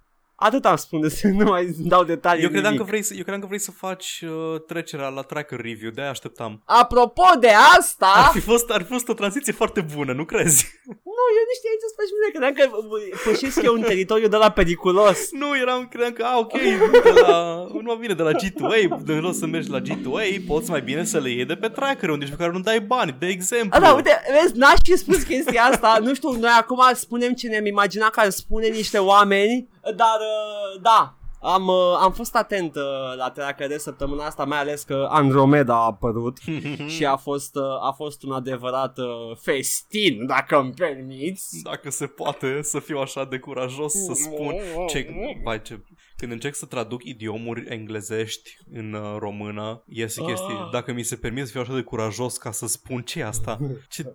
[0.48, 2.84] Atât am spune, să nu mai dau detalii Eu credeam, nimic.
[2.86, 6.10] că vrei să, eu credeam că vrei să faci uh, trecerea la tracker review, de-aia
[6.10, 6.62] așteptam.
[6.64, 10.80] Apropo de Ar asta, fi, fost, ar fi fost o tranziție foarte bună, nu crezi?
[11.16, 14.28] nu, eu nu știam ce să faci mine, credeam că uh, pășesc eu un teritoriu
[14.28, 15.18] de la periculos.
[15.30, 16.52] Nu, eram, credeam că, a, ok,
[17.08, 20.80] de la, nu vine de la G2A, de loc să mergi la G2A, poți mai
[20.82, 23.26] bine să le iei de pe tracker, unde și pe care nu dai bani, de
[23.26, 23.70] exemplu.
[23.72, 27.48] A, da, uite, vezi, n-aș fi spus chestia asta, nu știu, noi acum spunem ce
[27.48, 32.76] ne-am imaginat că ar spune niște oameni, dar, uh, da, am, uh, am fost atent
[32.76, 32.82] uh,
[33.16, 36.38] la tracker de săptămâna asta, mai ales că Andromeda a apărut
[36.96, 41.62] și a fost, uh, a fost un adevărat uh, festin, dacă îmi permiți.
[41.62, 44.54] Dacă se poate să fiu așa de curajos să spun
[44.88, 45.08] ce,
[45.44, 45.80] vai, ce,
[46.16, 50.58] când încerc să traduc idiomuri englezești în uh, română, iese chestii.
[50.60, 50.68] Ah.
[50.72, 53.58] Dacă mi se permite să fiu așa de curajos ca să spun ce e asta?
[53.88, 54.14] Ce...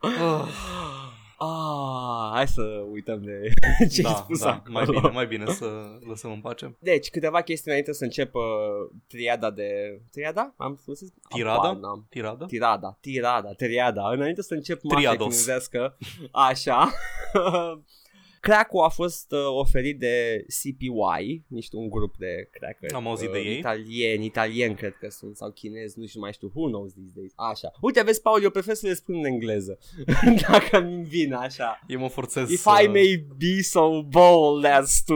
[0.00, 0.48] Ah,
[1.40, 3.50] Ah, hai să uităm de
[3.92, 4.72] ce ai da, spus da, acolo.
[4.72, 5.66] mai bine, mai bine să
[6.08, 6.76] lăsăm în pace.
[6.80, 8.42] Deci, câteva chestii înainte să încep uh,
[9.06, 10.00] triada de...
[10.10, 10.54] Triada?
[10.56, 10.98] Am spus?
[11.28, 11.54] Tirada?
[11.54, 12.06] Apar, n-am.
[12.10, 12.46] Tirada?
[12.46, 14.10] Tirada, tirada, triada.
[14.10, 15.26] Înainte să încep mafia Triados.
[15.26, 15.96] chinezească,
[16.32, 16.88] așa,
[18.40, 22.92] Crack-ul a fost uh, oferit de CPY, niște un grup de cracker.
[22.94, 23.58] Am auzit de ei.
[23.58, 27.32] Italieni, italieni cred că sunt, sau chinezi, nu știu mai știu, who knows these days.
[27.36, 27.72] Așa.
[27.80, 29.78] Uite, vezi, Paul, eu prefer să le spun în engleză,
[30.50, 31.80] dacă mi vine așa.
[31.86, 32.70] Eu mă forțez If să...
[32.82, 35.14] I may be so bold as to...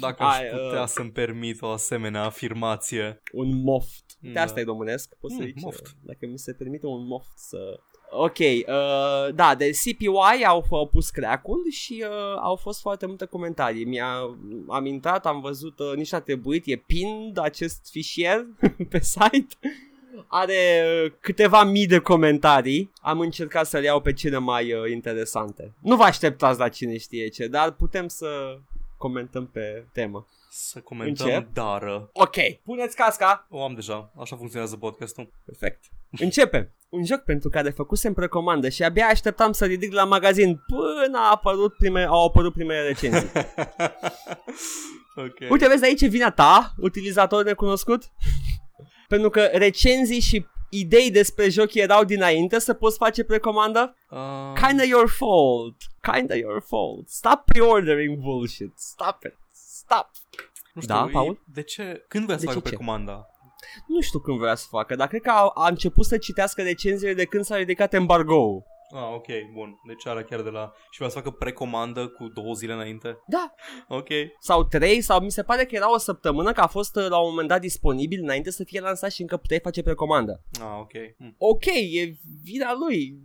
[0.00, 3.22] Dacă aș I, uh, putea să-mi permit o asemenea afirmație.
[3.32, 4.04] Un moft.
[4.20, 4.42] De Da.
[4.42, 5.14] asta e românesc.
[5.20, 5.86] Poți să Mm, zici, moft.
[5.86, 7.80] uh, dacă mi se permite un moft să...
[8.16, 13.24] Ok, uh, da, de CPY au, au pus crack-ul și uh, au fost foarte multe
[13.24, 13.84] comentarii.
[13.84, 14.36] Mi-a,
[14.68, 18.46] am intrat, am văzut, uh, nici a trebuit, e pinned acest fișier
[18.90, 19.56] pe site.
[20.26, 22.90] Are uh, câteva mii de comentarii.
[23.00, 25.72] Am încercat să le iau pe cele mai uh, interesante.
[25.80, 28.58] Nu vă așteptați la cine știe ce, dar putem să
[28.96, 30.26] comentăm pe temă.
[30.56, 31.52] Să comentăm Încep?
[31.52, 32.10] dară.
[32.12, 33.46] Ok, puneți casca.
[33.50, 35.32] O am deja, așa funcționează podcastul.
[35.44, 35.84] Perfect.
[36.10, 36.74] Începem.
[36.88, 41.30] Un joc pentru care făcusem precomandă și abia așteptam să ridic la magazin până a
[41.30, 43.30] apărut prime, au apărut primele recenzii.
[45.26, 45.50] ok.
[45.50, 48.02] Uite, vezi aici e vina ta, utilizator necunoscut?
[49.08, 53.96] pentru că recenzii și idei despre joc erau dinainte să poți face precomandă?
[54.10, 55.76] Uh, Kinda your fault.
[56.12, 57.08] Kinda your fault.
[57.08, 58.72] Stop pre-ordering bullshit.
[58.78, 59.42] Stop it.
[59.78, 60.10] Stop.
[60.74, 61.42] nu știu, Da, e- Paul?
[61.46, 62.04] De ce?
[62.08, 62.74] Când vrea să De facă ce ce?
[62.76, 63.26] precomanda?
[63.86, 67.14] Nu știu când vrea să facă, dar cred că a, a început să citească recenziile
[67.14, 68.62] de când s-a ridicat embargo
[68.94, 69.74] Ah, ok, bun.
[69.86, 70.72] Deci are chiar de la...
[70.90, 73.18] Și vrea să facă precomandă cu două zile înainte?
[73.26, 73.54] Da,
[73.88, 74.08] Ok.
[74.40, 77.18] sau trei, sau mi se pare că era o săptămână că a fost uh, la
[77.18, 80.42] un moment dat disponibil înainte să fie lansat și încă puteai face precomandă.
[80.60, 80.92] Ah, ok.
[81.18, 81.34] Hm.
[81.38, 83.18] Ok, e vina lui.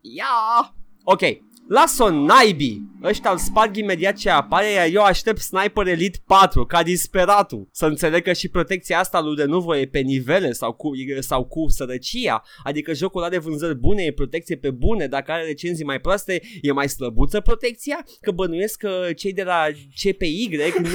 [0.00, 0.74] Ia!
[1.04, 1.20] Ok,
[1.68, 2.92] las-o naibii.
[3.02, 7.68] Ăștia îl sparg imediat ce apare, iar eu aștept Sniper Elite 4 ca disperatul.
[7.72, 10.90] Să înțeleg că și protecția asta lui de nu e pe nivele sau cu,
[11.20, 12.42] sau cu sărăcia.
[12.62, 16.72] Adică jocul are vânzări bune, e protecție pe bune, dacă are recenzii mai proaste, e
[16.72, 18.06] mai slăbuță protecția?
[18.20, 19.66] Că bănuiesc că cei de la
[20.02, 20.48] CPY
[20.82, 20.88] nu...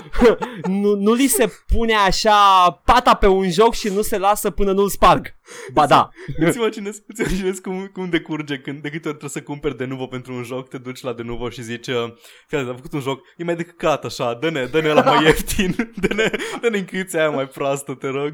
[0.82, 4.72] nu, nu li se pune așa pata pe un joc și nu se lasă până
[4.72, 5.34] nu-l sparg.
[5.72, 6.08] Ba da.
[6.36, 9.84] Îți imaginezi, îți imaginezi cum, cum decurge când de câte ori trebuie să cumperi de
[9.84, 12.12] nuvo pentru un joc, te duci la de nuvo și zici, uh,
[12.46, 15.24] fii atent, am făcut un joc, e mai de căcat așa, dă-ne, dă-ne la mai
[15.26, 16.30] ieftin, dă-ne,
[16.60, 18.32] dă-ne închiția aia mai proastă, te rog.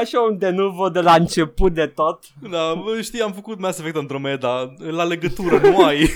[0.00, 2.24] Așa un denuvo de la început de tot.
[2.50, 6.08] da, bă, știi, am făcut Mass Effect Andromeda, la legătură nu ai.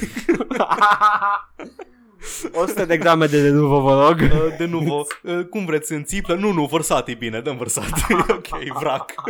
[2.53, 4.21] 100 de grame de denuvo, vă rog.
[4.37, 6.35] Uh, de nuvo, uh, cum vreți, în țiplă?
[6.35, 7.91] Nu, nu, vărsat e bine, dăm vărsat.
[8.37, 9.15] ok, vrac.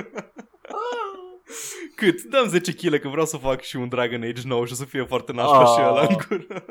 [1.96, 2.22] Cât?
[2.22, 4.84] Dăm 10 kg că vreau să fac și un Dragon Age nou și o să
[4.84, 5.74] fie foarte nașpa Oh.
[5.76, 6.62] și ăla în gură.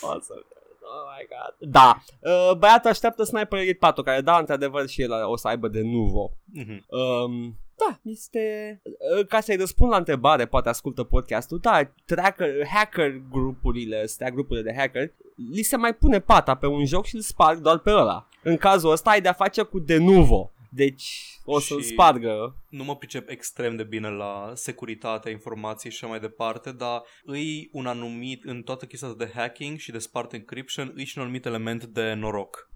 [0.00, 0.40] Awesome.
[0.80, 1.70] Oh my god.
[1.70, 1.98] Da.
[2.20, 5.80] Uh, băiatul așteaptă Sniper Elite 4, care da, într-adevăr și el o să aibă de
[5.82, 6.30] nuvo.
[6.52, 6.84] Mhm.
[6.88, 8.80] Um, da, este...
[9.18, 14.70] uh, Ca să-i răspund la întrebare, poate ascultă podcastul, da, tracker, hacker grupurile astea, grupurile
[14.70, 15.12] de hacker,
[15.52, 18.28] li se mai pune pata pe un joc și îl sparg doar pe ăla.
[18.42, 20.50] În cazul ăsta ai de-a face cu de nuvo.
[20.70, 22.56] Deci o să-l Și- spargă.
[22.68, 27.68] Nu mă pricep extrem de bine la securitatea informației și așa mai departe, dar îi
[27.72, 31.22] un anumit, în toată chestia asta de hacking și de smart encryption, îi și un
[31.24, 32.70] anumit element de noroc.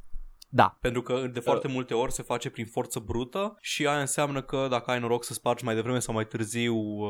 [0.53, 0.77] Da.
[0.81, 4.67] Pentru că de foarte multe ori se face prin forță brută și aia înseamnă că
[4.71, 7.09] dacă ai noroc să spargi mai devreme sau mai târziu uh,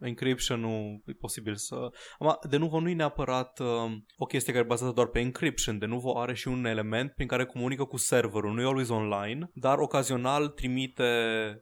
[0.00, 1.90] encryption-ul, e posibil să...
[2.18, 5.78] Ama, de nuvo nu e neapărat uh, o chestie care e bazată doar pe encryption.
[5.78, 8.54] De nuvo are și un element prin care comunică cu serverul.
[8.54, 11.04] Nu e always online, dar ocazional trimite,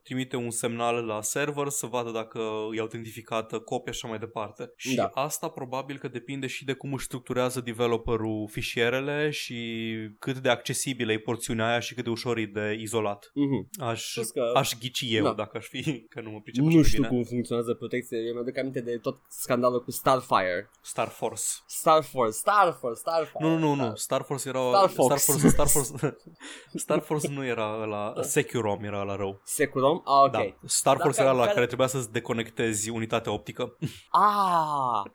[0.02, 2.40] trimite un semnal la server să vadă dacă
[2.76, 4.72] e autentificată copia și așa mai departe.
[4.76, 5.10] Și Da.
[5.14, 10.48] asta probabil că depinde și de cum își structurează developerul fișierele și cât de
[10.94, 13.30] accesibilă e porțiunea aia și cât de ușor e de izolat.
[13.34, 13.68] Mhm.
[13.88, 15.32] Aș, Știți că- aș ghici eu Da.
[15.32, 15.82] dacă aș fi,
[16.12, 17.08] că nu mă pricep așa Nu de știu bine.
[17.14, 18.18] cum funcționează protecția.
[18.18, 20.70] Eu mi-aduc aminte de tot scandalul cu Starfire.
[20.82, 21.42] Star Force.
[21.66, 23.44] Star Force, Star Force, Starfire.
[23.48, 23.94] Nu, nu, nu, Star- nu.
[23.96, 24.60] Star Force era...
[24.72, 25.22] Star Fox.
[25.22, 26.16] Star Force, Star Force,
[26.84, 28.12] Star Force nu era ăla...
[28.22, 29.40] Securom era la rău.
[29.44, 30.02] Securom?
[30.04, 30.30] Ah, ok.
[30.32, 30.54] Da.
[30.64, 33.76] Star Da, Force care- era la care- care trebuia să-ți deconectezi unitatea optică.
[34.10, 35.10] Ah!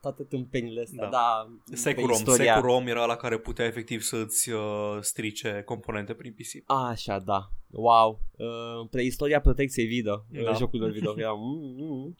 [0.00, 1.10] Toate tâmpenile astea, Da.
[1.10, 1.48] da.
[1.70, 2.16] pe Securom.
[2.16, 2.54] istoria.
[2.54, 4.60] Securom era la care putea efectiv să-ți uh,
[5.00, 6.70] strice componente prin PC.
[6.90, 7.50] Așa, da.
[7.70, 8.20] Wow.
[8.36, 10.24] Uh, preistoria protecției video.
[10.30, 10.42] Da.
[10.42, 10.52] Da.
[10.52, 11.14] Jocurilor video.
[11.18, 12.16] Era, mm, mm.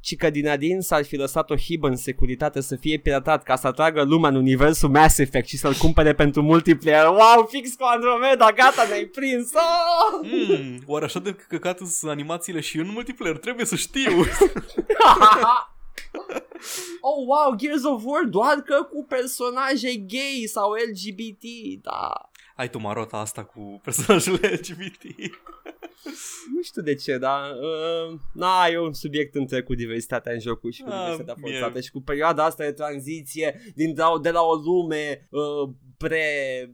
[0.00, 3.66] Cică din adin s-ar fi lăsat o hibă în securitate să fie piratat ca să
[3.66, 7.06] atragă lumea în universul Mass Effect și să-l cumpere pentru multiplayer.
[7.06, 9.50] Wow, fix cu Andromeda, gata, ne-ai prins!
[9.54, 10.28] Oh!
[10.58, 13.38] Mm, oare așa de căcat sunt animațiile și în multiplayer?
[13.38, 14.10] Trebuie să știu.
[17.00, 21.44] oh, wow, Gears of War doar că cu personaje gay sau LGBT,
[21.82, 22.30] da.
[22.56, 25.02] Ai tu marota asta cu personajele LGBT.
[26.54, 30.74] Nu știu de ce, dar uh, na, e un subiect întreg cu diversitatea în jocuri
[30.74, 34.18] și cu Ah, diversitatea mie- forțată și cu perioada asta de tranziție din, de, la,
[34.22, 35.70] de la o lume uh,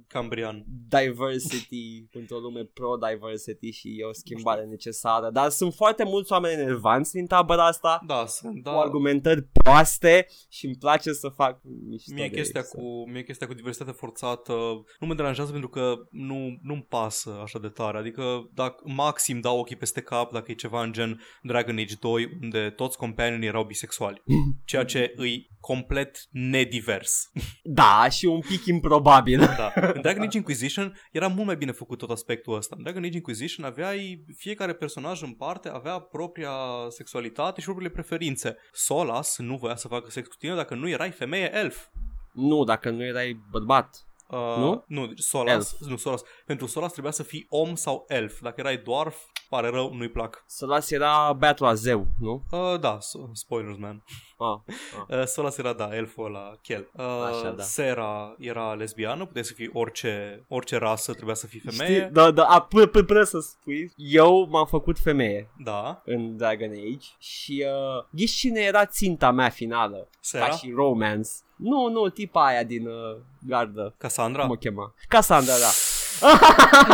[0.07, 0.65] Cambrian.
[0.89, 5.31] pre-diversity într-o lume pro-diversity și e o schimbare necesară.
[5.31, 8.71] Dar sunt foarte mulți oameni enervanți din tabăra asta Da, sunt, cu da.
[8.81, 13.23] argumentări proaste și îmi place să fac mișto Mie de chestia, ei, să- cu, mie
[13.23, 14.53] chestia cu diversitate forțată
[14.99, 17.99] nu mă deranjează pentru că nu, nu-mi pasă așa de tare.
[17.99, 22.39] Adică dacă maxim dau ochii peste cap dacă e ceva în gen Dragon Age 2
[22.43, 24.23] unde toți companionii erau bisexuali.
[24.65, 27.31] Ceea ce îi complet nedivers.
[27.63, 29.39] Da, și un pic improbabil.
[29.39, 29.73] Da.
[29.95, 32.75] În Dragon Age Inquisition era mult mai bine făcut tot aspectul ăsta.
[32.77, 36.53] În Dragon Age Inquisition aveai fiecare personaj în parte avea propria
[36.89, 38.57] sexualitate și propriile preferințe.
[38.73, 41.87] Solas nu voia să facă sex cu tine dacă nu erai femeie elf.
[42.33, 44.08] nu, dacă nu erai bărbat.
[44.31, 44.85] Uh, Nu?
[44.87, 46.23] Nu, deci Solas, nu Solas.
[46.47, 48.41] Pentru Solas trebuia să fii om sau elf.
[48.41, 49.17] Dacă erai dwarf,
[49.49, 50.45] pare rău, nu-i plac.
[50.47, 52.45] Solas era băiatul la zeu, nu?
[52.51, 54.05] Uh, da, so- spoilers, man.
[54.39, 54.59] Ah,
[55.09, 55.19] ah.
[55.19, 56.89] Uh, Solas era, da, elful ăla, chel.
[56.93, 57.63] Uh, Așa, da.
[57.63, 61.99] Sera era lesbiană, puteai să fii orice, orice rasă, trebuia să fii femeie.
[61.99, 66.37] Știi, da, da, a, până, până, până să spui, eu m-am făcut femeie Da, în
[66.37, 71.31] Dragon Age și uh, ghiși cine era ținta mea finală, Sera, ca și romance.
[71.59, 74.43] Nu, nu, tipa aia din uh, gardă, Cassandra.
[74.43, 74.95] cum o chema?
[75.09, 75.69] Cassandra, da.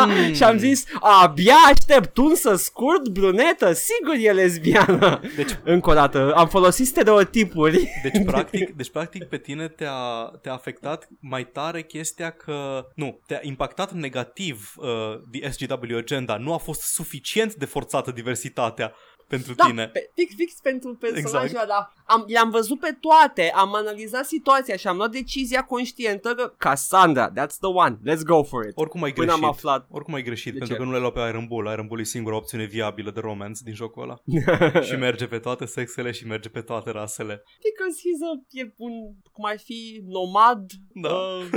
[0.06, 0.32] Mm.
[0.34, 5.20] și am zis, abia aștept un să scurt, brunetă, sigur e lesbiană.
[5.36, 7.88] Deci- Încă o dată, am folosit stereotipuri.
[8.02, 13.38] Deci practic, deci practic pe tine te-a, te-a afectat mai tare chestia că, nu, te-a
[13.42, 14.86] impactat negativ uh,
[15.30, 16.36] the SGW agenda.
[16.36, 18.92] Nu a fost suficient de forțată diversitatea
[19.28, 19.88] pentru Da, tine.
[19.88, 21.44] pe, fix, fix pentru personajul Exact.
[21.44, 21.64] exact.
[21.64, 21.92] ăla.
[22.06, 27.30] Am, le-am văzut pe toate, am analizat situația și am luat decizia conștientă că Cassandra,
[27.30, 28.72] that's the one, let's go for it.
[28.74, 29.42] Oricum ai Până greșit.
[29.44, 29.86] am aflat.
[29.90, 30.80] Oricum ai greșit, De pentru ce?
[30.80, 31.70] că nu le-ai luat pe Iron Bull.
[31.72, 34.16] Iron Bull e singura opțiune viabilă de romance din jocul ăla.
[34.86, 37.42] și merge pe toate sexele și merge pe toate rasele.
[37.44, 38.92] Because he's a, e un,
[39.32, 41.08] cum ar fi, nomad, Da.
[41.12, 41.48] uh,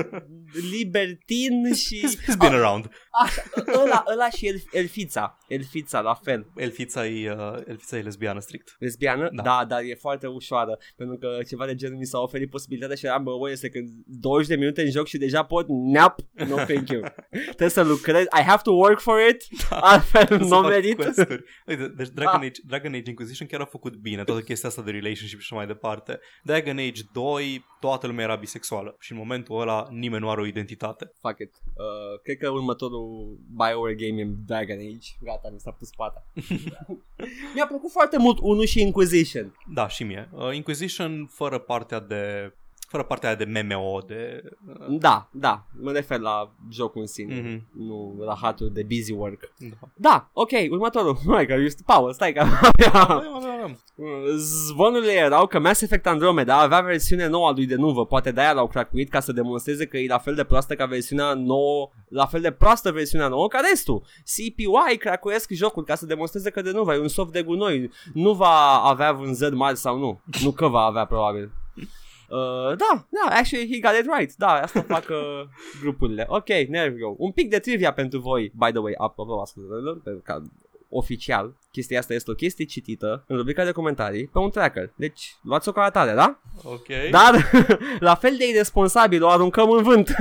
[0.71, 1.99] libertin și...
[2.07, 2.89] He's, he's been around.
[3.23, 3.41] Așa,
[3.83, 6.47] ăla, ăla și elf, elfița, elfița la fel.
[6.55, 8.75] Elfița e, uh, elfița e lesbiană strict.
[8.79, 9.29] Lesbiană?
[9.33, 9.41] Da.
[9.41, 9.49] Da.
[9.59, 13.05] da, dar e foarte ușoară Pentru că ceva de genul mi s-a oferit posibilitatea Și
[13.05, 16.15] eram, bă, bă, este că 20 de minute în joc și deja pot Nap,
[16.47, 20.47] no thank you Trebuie să lucrez, I have to work for it Altfel Să nu
[20.47, 21.43] fac merit quest-uri.
[21.67, 22.45] Uite, deci Dragon, Ah.
[22.45, 25.55] Age, Dragon Age Inquisition chiar a făcut bine toată chestia asta de relationship și așa
[25.55, 26.19] mai departe.
[26.43, 30.45] Dragon Age 2, toată lumea era bisexuală și în momentul ăla nimeni nu are o
[30.45, 31.11] identitate.
[31.21, 35.89] Fuck it uh, Cred că următorul Bioware game e Dragon Age Gata, mi s-a pus
[35.89, 36.25] pata
[37.53, 40.29] Mi-a plăcut foarte mult 1 și Inquisition Da, și mie.
[40.31, 42.53] Uh, Inquisition fără partea de
[42.87, 44.43] fără partea aia de MMO, de...
[44.67, 47.67] Uh, Da, da, mă refer la jocul în sine Mhm.
[47.87, 49.87] Nu la hatul de busy work da.
[49.93, 53.77] Da, ok, următorul Hai că eu Paul, stai că Avem, avem, avem.
[54.37, 58.53] Zvonurile erau că Mass Effect Andromeda avea versiune nouă a lui de nuvă, poate de-aia
[58.53, 62.25] l-au cracuit ca să demonstreze că e la fel de proastă ca versiunea nouă, la
[62.25, 64.03] fel de proastă versiunea nouă ca restul.
[64.23, 68.33] CPY cracuiesc jocul ca să demonstreze că de nuvă e un soft de gunoi, nu
[68.33, 71.51] va avea vânzări mari sau nu, nu că va avea probabil.
[72.29, 74.35] Uh, da, da, actually he got it right.
[74.35, 75.47] Da, asta fac uh,
[75.81, 76.25] grupurile.
[76.27, 77.15] Ok, there we go.
[77.17, 80.41] Un pic de trivia pentru voi, by the way, apropo, ascultătorilor, pentru că
[80.89, 84.93] oficial, chestia asta este o chestie citită în rubrica de comentarii pe un tracker.
[84.95, 86.39] Deci, luați-o ca atare, da?
[86.63, 86.87] Ok.
[87.11, 87.51] Dar,
[87.99, 90.15] la fel de irresponsabil, o aruncăm în vânt.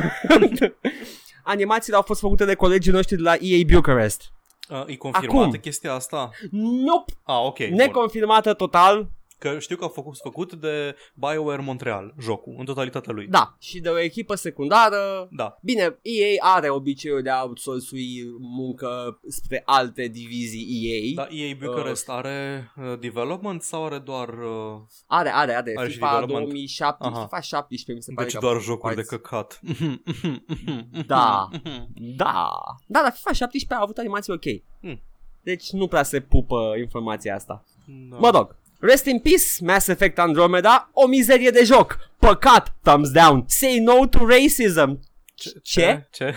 [1.42, 4.22] Animațiile au fost făcute de colegii noștri de la EA Bucharest.
[4.68, 5.60] Uh, e confirmată Acum.
[5.60, 6.30] chestia asta?
[6.50, 7.12] Nope!
[7.22, 7.58] Ah, ok.
[7.58, 7.76] bun.
[7.76, 9.08] Neconfirmată total,
[9.38, 13.26] Că știu că a fost făcut de BioWare Montreal, jocul, în totalitatea lui.
[13.26, 15.28] da, și de o echipă secundară.
[15.30, 15.58] Da.
[15.62, 20.66] Bine, EA are obiceiul de a outsourcui muncă spre alte divizii
[21.14, 21.24] EA.
[21.24, 24.28] Da, EA Bucharest are uh, development sau are doar...
[24.28, 25.72] Uh, Are, are, are.
[25.76, 26.42] Are și FIFA development.
[26.44, 27.26] 2017, Aha.
[27.26, 29.16] FIFA 17 mi se pare deci că a doar făcut jocuri de parți.
[29.22, 29.60] căcat.
[31.06, 31.48] Da.
[31.94, 32.50] Da.
[32.86, 34.44] Da, la FIFA 17 a avut animații ok.
[34.80, 35.00] Hmm.
[35.42, 37.64] Deci nu prea se pupă informația asta.
[38.10, 38.16] Da.
[38.16, 38.56] Mă rog.
[38.80, 41.98] Rest in peace, Mass Effect Andromeda, o mizerie de joc.
[42.18, 43.44] Păcat, thumbs down.
[43.48, 45.00] Say no to racism.
[45.34, 45.60] Ce?
[45.62, 46.06] Ce?
[46.10, 46.34] Ce?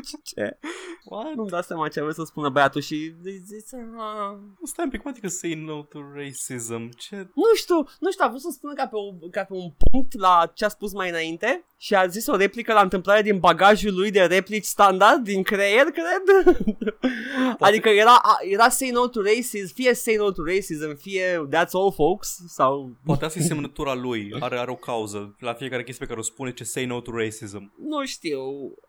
[0.34, 0.58] Ce?
[1.04, 1.34] What?
[1.34, 3.14] Nu-mi dau seama ce vreau să spună băiatul și...
[3.98, 4.36] ah.
[4.64, 6.88] Stai un pic, mă, adică say no to racism.
[6.96, 7.16] Ce?
[7.34, 10.18] Nu știu, nu știu, a vrut să spună ca pe, o, ca pe un punct
[10.18, 13.94] la ce a spus mai înainte și a zis o replică la întâmplare din bagajul
[13.94, 16.56] lui de replici standard din creier, cred.
[17.58, 21.70] adică era, a- era say no to racism, fie say no to racism, fie that's
[21.72, 24.34] all folks, sau Poate asta e semnătura lui.
[24.40, 25.36] Are, are o cauză.
[25.38, 27.72] La fiecare chestie pe care o spune ce say no to racism.
[27.78, 28.40] nu știu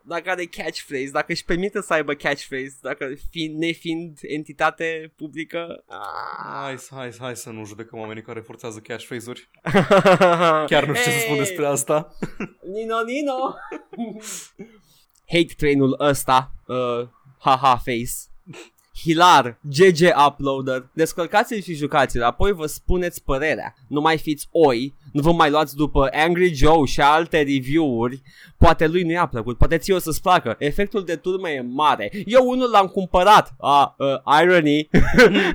[0.04, 5.84] dacă are catchphrase, dacă își permite să aibă catchphrase, dacă fiind, nefiind entitate publică.
[5.88, 6.62] Ah.
[6.62, 9.50] Hai, să- hai, să- hai să nu judecăm oamenii care forțează catchphrase-uri.
[10.70, 11.44] Chiar nu știu ce să spun Hey!
[11.44, 12.16] despre asta.
[12.74, 13.54] Nino, Nino!
[15.26, 18.06] Hate trainul ăsta, uh, haha face.
[19.02, 23.74] Hilar, GG Uploader Descărcați-l și jucați-l Apoi vă spuneți părerea.
[23.88, 28.22] Nu mai fiți oi Nu vă mai luați după Angry Joe și alte review-uri.
[28.58, 30.56] Poate lui nu i-a plăcut Poate ție o să-ți placă.
[30.58, 32.10] Efectul de turmă e mare.
[32.26, 33.54] Eu unul l-am cumpărat.
[33.58, 34.88] A, uh, irony.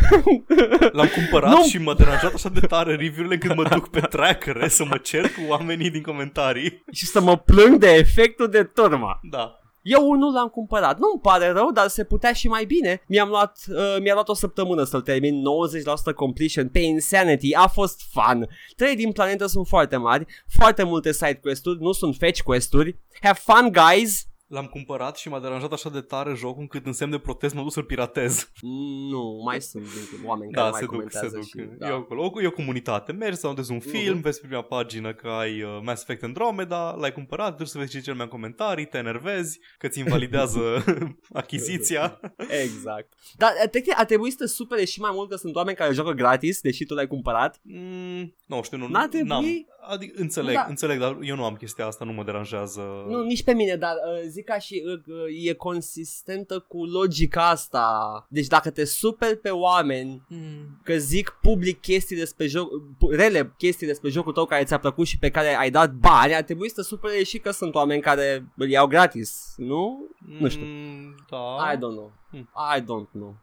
[0.97, 1.63] L-am cumpărat Nu.
[1.63, 5.21] și m-a deranjat așa de tare review-urile când mă duc pe trackere să mă cer
[5.21, 6.83] cu oamenii din comentarii.
[6.91, 9.19] Și să mă plâng de efectul de turmă.
[9.23, 9.58] Da.
[9.81, 10.99] Eu unul l-am cumpărat.
[10.99, 13.01] Nu-mi pare rău, dar se putea și mai bine.
[13.07, 17.53] Mi-am luat, uh, mi-a luat o săptămână să-l termin, 90% completion pe Insanity.
[17.53, 18.49] A fost fun.
[18.75, 22.97] Trei din planetă sunt foarte mari, foarte multe side quest-uri, nu sunt fetch quest-uri.
[23.21, 24.28] Have fun, guys!
[24.49, 27.63] L-am cumpărat și m-a deranjat așa de tare jocul încât în semn de protest m-am
[27.63, 28.51] dus să-l piratez.
[28.61, 31.45] Mm, Nu, mai sunt din- oameni care Da, mai se duc, se comentează duc.
[31.45, 31.59] și...
[31.59, 31.93] E Da.
[31.95, 32.31] acolo.
[32.35, 33.11] O, e o comunitate.
[33.11, 34.21] Mergi să un film, Mhm.
[34.21, 37.91] vezi pe prima pagină că ai uh, Mass Effect Andromeda, l-ai cumpărat, duci să vezi
[37.91, 40.83] ce cel mai în comentarii, te enervezi, că ți invalidează
[41.33, 42.19] achiziția.
[42.63, 43.13] Exact.
[43.37, 45.93] Dar uh, te a trebuit să te supere și mai mult că sunt oameni care
[45.93, 47.59] joacă gratis, deși tu l-ai cumpărat.
[47.63, 49.27] Mm, nu știu, nu, N-ar trebui?
[49.27, 49.43] n-am.
[49.81, 50.65] Adică, înțeleg, Da.
[50.69, 52.81] înțeleg, dar eu nu am chestia asta, nu mă deranjează.
[53.07, 57.49] Nu, nici pe mine, dar uh, zic ca și uh, uh, e consistentă cu logica
[57.49, 58.25] asta.
[58.29, 60.79] Deci dacă te superi pe oameni Mm.
[60.83, 65.05] că zic public chestii despre joc, pu- rele chestii despre jocul tău care ți-a plăcut
[65.07, 68.01] și pe care ai dat bani, ar trebui să te supere și că sunt oameni
[68.01, 70.05] care îl iau gratis, nu?
[70.39, 70.65] Nu știu.
[70.65, 71.71] Mm, Da.
[71.71, 72.11] I don't know.
[72.29, 72.49] Hmm.
[72.77, 73.35] I don't know.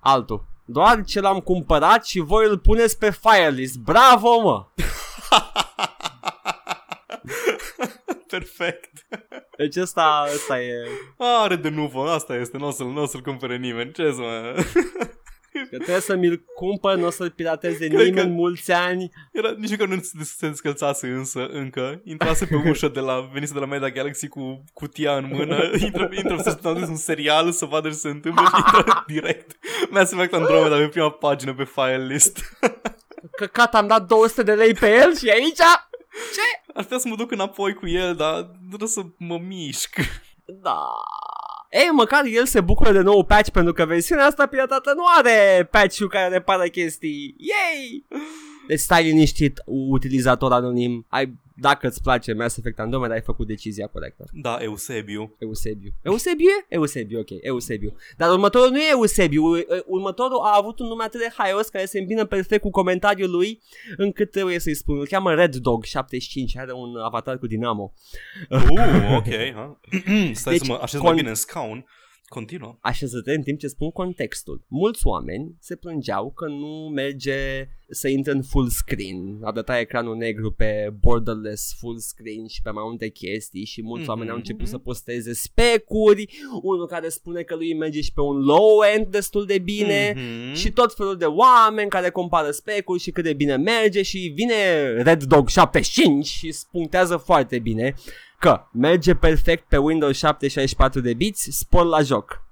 [0.00, 0.44] Altul.
[0.64, 3.78] Doar ce l-am cumpărat și voi îl puneți pe firelist.
[3.78, 4.66] Bravo, mă!
[8.38, 8.90] Perfect.
[9.58, 10.72] Deci ăsta, ăsta e...
[11.18, 13.92] Are de nu asta este, nu o să-l, n-o să-l cumpere nimeni.
[13.92, 14.54] Ce să mă...
[15.70, 19.08] Că trebuie să mi-l cumpăr, nu o să-l pirateze Cred nimeni că- mulți ani.
[19.32, 22.00] Era, nici măcar nu se- se descălțase însă, încă.
[22.04, 25.70] Intrase pe ușă de la, venise de la Media Galaxy cu cutia în mână.
[25.78, 29.56] Intră, intră să spună un serial să vadă ce se întâmplă și intră direct.
[29.90, 32.38] Mass Effect Andromeda pe prima pagină pe file list.
[33.36, 35.58] Căcat, am dat 200 de lei pe el și aici...
[36.76, 39.96] Ar putea să mă duc înapoi cu el, dar trebuie să mă mișc.
[40.44, 40.78] Da.
[41.70, 45.68] Ei, măcar el se bucură de nou patch pentru că versiunea asta piratată nu are
[45.70, 47.34] patch-ul care repară chestii.
[47.38, 48.06] Yay!
[48.66, 51.06] Deci stai liniștit, utilizator anonim.
[51.08, 54.24] Ai, dacă îți place Mass Effect Andromeda, ai făcut decizia corectă.
[54.32, 55.34] Da, Eusebiu.
[55.38, 55.90] Eusebiu.
[56.02, 56.66] Eusebiu e?
[56.68, 57.96] Eusebiu, ok, Eusebiu.
[58.16, 61.84] Dar următorul nu e Eusebiu, u- următorul a avut un nume atât de haios care
[61.84, 63.62] se îmbină perfect cu comentariul lui,
[63.96, 64.98] încât trebuie să-i spun.
[64.98, 67.92] Îl cheamă Red Dog 75, are un avatar cu Dinamo.
[68.50, 69.28] Uh, ok.
[69.54, 69.80] Ha?
[70.32, 71.86] Stai Deci, să mă așez con- mai bine în scaun.
[72.28, 72.76] Continuă.
[72.80, 74.64] Așeză-te în timp ce spun contextul.
[74.68, 79.38] Mulți oameni se plângeau că nu merge să intre în full screen.
[79.42, 84.08] Arăta ecranul negru pe borderless full screen și pe mai multe chestii și mulți mm-hmm.
[84.08, 86.28] oameni au început să posteze specuri,
[86.62, 90.54] unul care spune că lui merge și pe un low end destul de bine mm-hmm.
[90.54, 94.54] și tot felul de oameni care compară specuri și cât de bine merge și vine
[95.02, 97.94] Red Dog 75 și punctează foarte bine
[98.38, 102.45] că merge perfect pe Windows 7 64 de biți, spor la joc.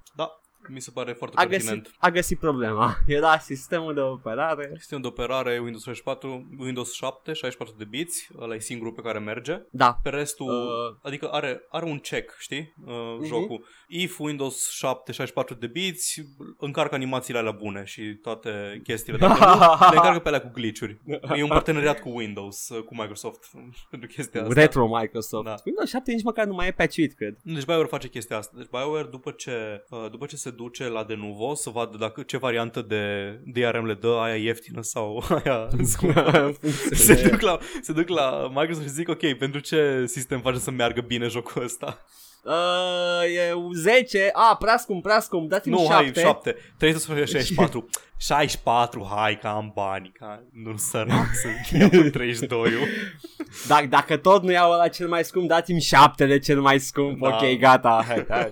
[0.69, 1.81] Mi se pare foarte a pertinent.
[1.81, 2.97] Găsit, a găsit problema.
[3.07, 4.71] Era sistemul de operare.
[4.77, 9.19] Sistemul de operare Windows 64, Windows 7, 64 de biți, ăla e singurul pe care
[9.19, 9.61] merge.
[9.71, 9.99] Da.
[10.03, 10.97] Pe restul, uh...
[11.01, 13.27] adică are, are un check, știi, uh, uh-huh.
[13.27, 13.65] jocul.
[13.87, 16.23] If Windows 7, 64 de biți,
[16.57, 19.17] încarcă animațiile alea bune și toate chestiile.
[19.17, 21.01] Dacă nu, le încarcă pe alea cu glitch-uri.
[21.35, 23.49] E un parteneriat cu Windows, uh, cu Microsoft
[23.91, 24.53] pentru chestia asta.
[24.53, 25.45] Retro Microsoft.
[25.45, 25.55] Da.
[25.65, 27.37] Windows 7 nici măcar nu mai e patchuit, cred.
[27.43, 28.53] Deci BioWare face chestia asta.
[28.57, 32.21] Deci BioWare după ce, uh, după ce se duce la de nuvo să vadă dacă
[32.21, 36.53] ce variantă de DRM le dă, aia ieftină sau aia scumpă.
[36.91, 40.71] se, duc la, se duc la Microsoft și zic, ok, pentru ce sistem face să
[40.71, 42.05] meargă bine jocul ăsta?
[42.45, 45.93] Uh, e 10, a, prea scump, prea scump, dați-mi nu, 7.
[45.93, 52.71] hai, 7, 364, 64, hai că am bani, ca nu sărac să iau 32
[53.67, 57.21] dacă, dacă tot nu iau la cel mai scump, dați-mi 7 de cel mai scump,
[57.21, 57.27] da.
[57.27, 58.03] ok, gata.
[58.07, 58.51] Hai, hai,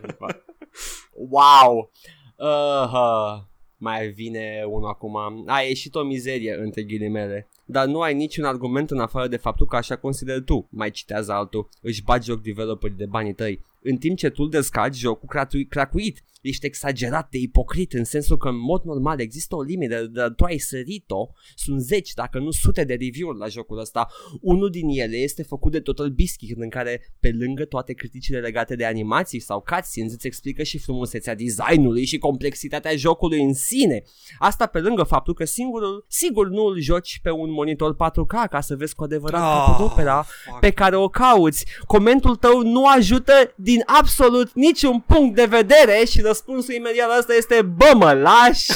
[1.13, 1.91] wow!
[2.38, 3.41] Uh,
[3.78, 5.15] mai vine unul acum.
[5.47, 7.49] A ieșit o mizerie, între ghilimele.
[7.66, 10.68] Dar nu ai niciun argument în afară de faptul că așa consideri tu.
[10.72, 11.70] Mai citează altul.
[11.82, 13.66] Își bagi joc developerii de banii tăi.
[13.82, 15.28] În timp ce tu descarci jocul
[15.70, 20.30] cracuit ești exagerat de ipocrit în sensul că în mod normal există o limită, dar
[20.30, 24.07] tu ai sărit-o, sunt zeci, dacă nu sute de review-uri la jocul ăsta.
[24.41, 28.76] Unul din ele este făcut de Total Biscuit, în care pe lângă toate criticile legate
[28.76, 34.03] de animații sau cutscenes îți explică și frumusețea designului și complexitatea jocului în sine.
[34.39, 38.62] Asta pe lângă faptul că singurul, sigur nu îl joci pe un monitor 4K ca
[38.62, 40.26] să vezi cu adevărat oh, opera
[40.60, 41.66] pe care o cauți.
[41.88, 47.34] Comentul tău nu ajută din absolut niciun punct de vedere și răspunsul imediat la asta
[47.34, 48.72] este Bă, mă lași?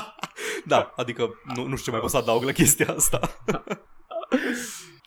[0.72, 3.20] da, adică nu, nu știu ce mai pot să adaug la chestia asta.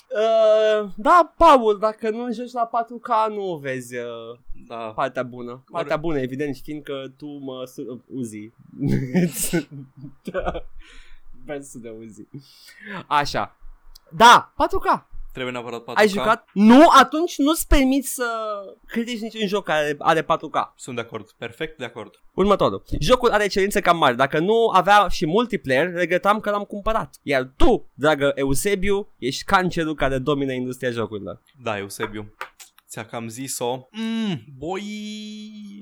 [0.10, 4.76] Uh, da, Paul, dacă nu joci la 4K nu vezi uh, da.
[4.76, 5.64] partea bună.
[5.72, 6.08] Partea Oare...
[6.08, 8.38] bună, evident, fiindcă tu mă uh, uzi.
[11.46, 12.28] Versul de uzi.
[13.08, 13.56] Așa.
[14.12, 15.08] Da, 4K.
[15.32, 15.94] Trebuie neapărat 4K.
[15.94, 16.50] Ai jucat?
[16.54, 18.26] Nu, atunci nu-ți permiți să
[18.86, 20.76] critici niciun joc care are 4K.
[20.76, 22.22] Sunt de acord, perfect de acord.
[22.34, 22.84] Următorul.
[23.00, 24.18] Jocul are cerințe cam mari.
[24.18, 27.16] Dacă nu avea și multiplayer, regretam că l-am cumpărat.
[27.22, 31.42] Iar tu, dragă Eusebiu, ești cancerul care domină industria jocurilor.
[31.64, 32.34] Da, Eusebiu.
[32.88, 33.88] Ți-a cam zis-o.
[33.92, 34.84] Mm, boi...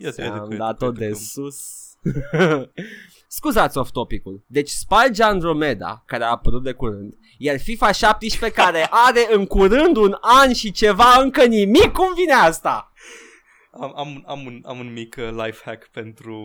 [0.10, 1.58] Ți-am dat-o de sus.
[3.28, 4.44] Scuzați off topicul.
[4.48, 9.96] Deci sparge Andromeda, care a apărut de curând, iar FIFA 17 care are în curând
[9.96, 12.92] un an și ceva încă nimic, cum vine asta?
[13.72, 16.38] Am, am, am, un, am un mic uh, life hack pentru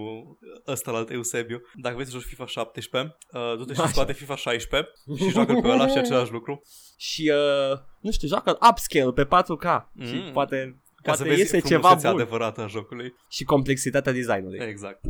[0.66, 1.60] ăsta la Eusebiu.
[1.74, 5.68] Dacă vrei să joci FIFA 17, uh, du-te și scoate FIFA 16 și joacă pe
[5.68, 6.62] ăla și același lucru.
[6.96, 10.06] Și, uh, nu știu, joacă upscale pe 4K mm.
[10.06, 12.06] și poate ca poate să vezi iese ceva bun.
[12.06, 13.14] adevărată a jocului.
[13.28, 14.58] Și complexitatea designului.
[14.68, 15.00] Exact.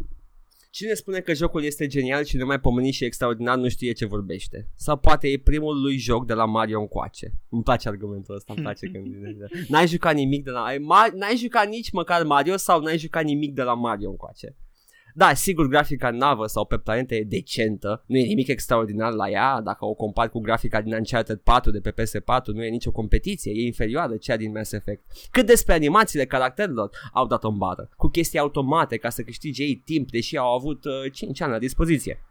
[0.73, 4.69] Cine spune că jocul este genial și numai pomenit și extraordinar nu știe ce vorbește.
[4.75, 7.33] Sau poate e primul lui joc de la Mario încoace.
[7.49, 9.07] Îmi place argumentul ăsta, îmi place când
[9.69, 10.67] N-ai jucat nimic de la...
[11.15, 14.57] N-ai jucat nici măcar Mario sau n-ai jucat nimic de la Mario încoace.
[15.15, 19.61] Da, sigur, grafica navă sau pe planetă e decentă, nu e nimic extraordinar la ea,
[19.61, 23.53] dacă o compari cu grafica din Uncharted 4 de pe PS4, nu e nicio competiție,
[23.55, 25.03] e inferioară cea din Mass Effect.
[25.31, 29.83] Cât despre animațiile caracterelor, au dat o bară, cu chestii automate ca să câștige ei
[29.85, 32.25] timp, deși au avut uh, 5 ani la dispoziție.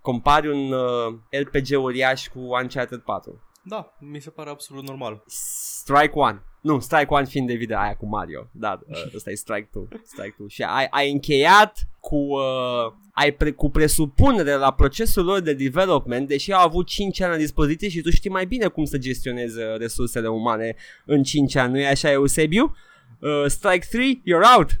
[0.00, 3.42] Compari un uh, RPG uriaș cu Uncharted 4.
[3.62, 5.22] Da, mi se pare absolut normal.
[5.26, 6.42] Strike One.
[6.64, 8.48] Nu, Strike One fiind de video aia cu Mario.
[8.52, 9.88] Da, uh, ăsta e Strike 2.
[10.04, 10.48] Strike 2.
[10.48, 16.28] Și ai, ai încheiat cu, uh, ai pre, cu presupunere la procesul lor de development,
[16.28, 19.58] deși au avut 5 ani la dispoziție și tu știi mai bine cum să gestionezi
[19.58, 21.72] uh, resursele umane în 5 ani.
[21.72, 22.76] Nu e așa, Eusebiu?
[23.18, 24.80] Uh, strike 3, you're out!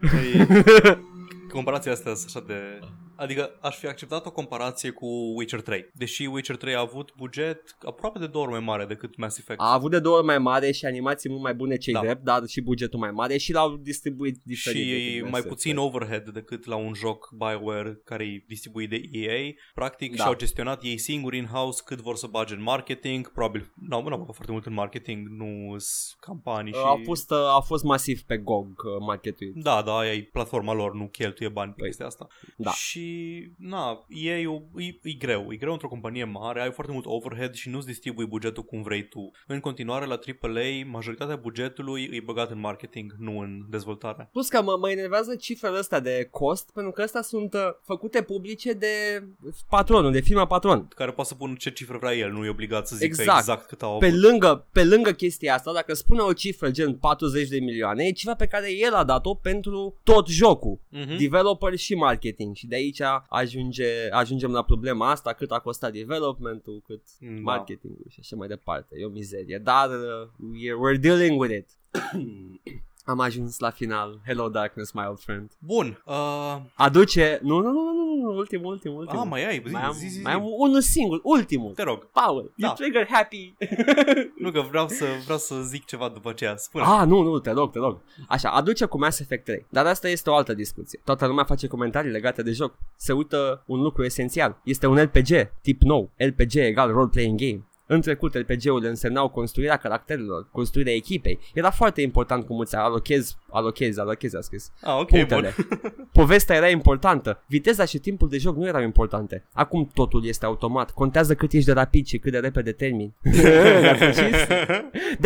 [0.00, 0.46] Păi,
[1.54, 2.78] comparația asta așa de
[3.24, 5.06] Adică aș fi acceptat o comparație cu
[5.36, 5.90] Witcher 3.
[5.94, 9.60] Deși Witcher 3 a avut buget aproape de două ori mai mare decât Mass Effect.
[9.60, 12.00] A avut de două ori mai mare și animații mult mai bune cei Da.
[12.00, 14.82] drept, dar și bugetul mai mare și l-au distribuit diferit.
[14.82, 15.48] și decât Mass mai Effect.
[15.54, 19.52] puțin overhead decât la un joc BioWare care e distribuit de EA.
[19.74, 20.22] Practic Da.
[20.22, 23.32] și-au gestionat ei singuri in-house cât vor să bage în marketing.
[23.32, 26.78] Probabil, nu, nu au băgat foarte mult în marketing, nu sunt campanii și...
[26.84, 28.74] A fost, uh, a fost masiv pe GOG uh,
[29.06, 29.52] marketul.
[29.54, 32.26] Da, da, aia e platforma lor, nu cheltuie bani pe Păi, chestia asta.
[32.56, 32.70] da.
[32.70, 33.13] Și,
[33.58, 35.46] na, e, e, e greu.
[35.52, 39.08] E greu într-o companie mare, ai foarte mult overhead și nu-ți distribui bugetul cum vrei
[39.08, 39.30] tu.
[39.46, 44.28] În continuare, la AAA, majoritatea bugetului e băgat în marketing, nu în dezvoltare.
[44.32, 48.22] Plus că mă, mă enervează cifrele astea de cost, pentru că astea sunt uh, făcute
[48.22, 49.24] publice de
[49.68, 50.88] patronul, de firma patron.
[50.96, 53.38] Care poate să pună ce cifră vrea el, nu e obligat să zică Exact.
[53.38, 54.18] exact, cât au Pe avut.
[54.20, 58.34] lângă, pe lângă chestia asta, dacă spune o cifră gen 40 de milioane, e cifra
[58.34, 60.78] pe care el a dat-o pentru tot jocul.
[60.88, 61.16] Mhm.
[61.16, 62.93] Developer și marketing și de aici
[63.28, 67.40] ajunge, ajungem la problema asta, cât a costat developmentul, cât Da.
[67.40, 68.96] marketingul și așa mai departe.
[68.98, 71.68] E o mizerie, dar uh, we're, we're dealing with it.
[73.06, 74.20] Am ajuns la final.
[74.24, 75.50] Hello darkness, my old friend.
[75.58, 76.02] Bun.
[76.06, 77.38] Uh, Aduce...
[77.42, 79.22] Nu, nu, nu, nu, nu, ultimul, ultimul, ultimul.
[79.22, 80.22] ah, mai ai, zi, mai am, zi, zi, zi.
[80.22, 81.72] mai am unul singur, ultimul.
[81.74, 82.06] Te rog.
[82.12, 82.66] Paul, Da.
[82.66, 83.54] you trigger happy.
[84.42, 86.56] Nu că vreau să, vreau să zic ceva după aceea.
[86.56, 86.84] Spune.
[86.86, 87.98] Ah, nu, nu, te rog, te rog.
[88.28, 89.66] Așa, aduce cu Mass Effect 3.
[89.68, 91.00] Dar asta este o altă discuție.
[91.04, 92.74] Toată lumea face comentarii legate de joc.
[92.96, 94.60] Se uită un lucru esențial.
[94.64, 96.10] Este un RPG, tip nou.
[96.16, 97.64] RPG egal role-playing game.
[97.86, 101.38] În trecut, RPG-urile însemnau construirea caracterelor, construirea echipei.
[101.54, 104.72] Era foarte important cum îți alochezi, alochezi, alochezi, a scris.
[104.82, 105.54] Ah, ok, Punctele.
[105.56, 105.92] bun.
[106.12, 107.42] Povestea era importantă.
[107.46, 109.44] Viteza și timpul de joc nu erau importante.
[109.52, 110.90] Acum totul este automat.
[110.90, 113.14] Contează cât ești de rapid și cât de repede termini.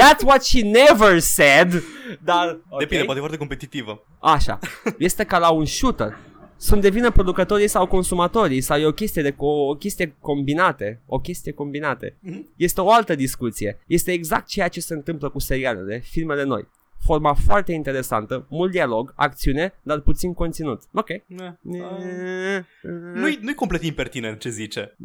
[0.01, 1.83] That's what she never said.
[2.25, 2.79] Dar, ok.
[2.79, 4.05] Depinde, poate e foarte competitivă.
[4.21, 4.59] Așa.
[4.99, 6.17] Este ca la un shooter.
[6.61, 11.01] Sunt de vină producătorii sau consumatorii sau e o chestie de co- o chestie combinate,
[11.07, 12.17] o chestie combinate.
[12.21, 12.49] Mhm.
[12.57, 13.79] Este o altă discuție.
[13.87, 16.69] Este exact ceea ce se întâmplă cu serialele, filmele noi.
[17.05, 20.83] Forma foarte interesantă, mult dialog, acțiune, dar puțin conținut.
[20.93, 21.09] Ok.
[21.27, 22.65] Ne, ah.
[22.83, 24.97] Nu Nu-i, nu-i complet impertinent ce zice.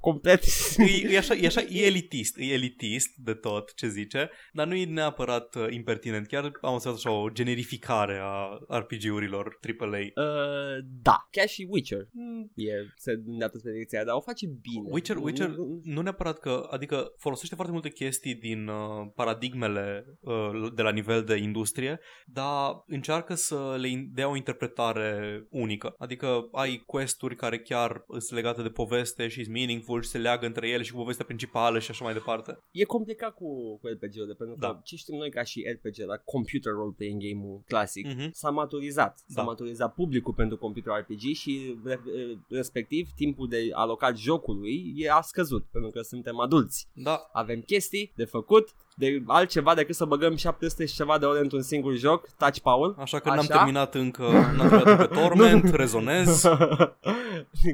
[0.00, 0.42] complet.
[0.76, 4.74] E, e, așa, e așa, e elitist, e elitist de tot ce zice, dar nu
[4.74, 6.26] e neapărat uh, impertinent.
[6.26, 9.98] Chiar am observat așa o generificare a RPG-urilor AAA.
[9.98, 14.46] Uh, da, chiar și Witcher Mm, e se îndreaptă spre direcția aia, dar o face
[14.46, 14.88] bine.
[14.90, 20.04] Witcher, Nu- Witcher nu- nu neapărat că, adică folosește foarte multe chestii din uh, paradigmele
[20.20, 25.94] uh, de la nivel de industrie, dar încearcă să le in- dea o interpretare unică.
[25.98, 30.46] Adică ai quest-uri care chiar sunt legate de poveste și sunt meaningful și se leagă
[30.46, 32.58] între ele și cu povestea principală și așa mai departe.
[32.70, 34.80] E complicat cu, cu RPG-urile, pentru că Da.
[34.84, 38.30] ce știm noi ca și RPG, la computer role-playing game-ul clasic, Mhm.
[38.32, 39.18] s-a maturizat.
[39.18, 39.42] S-a Da.
[39.42, 42.00] maturizat publicul pentru computer RPG și re-
[42.48, 46.88] respectiv timpul de alocat jocului e a scăzut, pentru că suntem adulți.
[46.94, 51.38] Da, Avem chestii de făcut, de altceva decât să băgăm 700 și ceva de ore
[51.40, 52.94] într-un singur joc, touch Paul.
[52.98, 53.36] așa că Așa?
[53.36, 54.22] n-am terminat încă,
[54.56, 56.44] n-am terminat pe Torment, rezonez.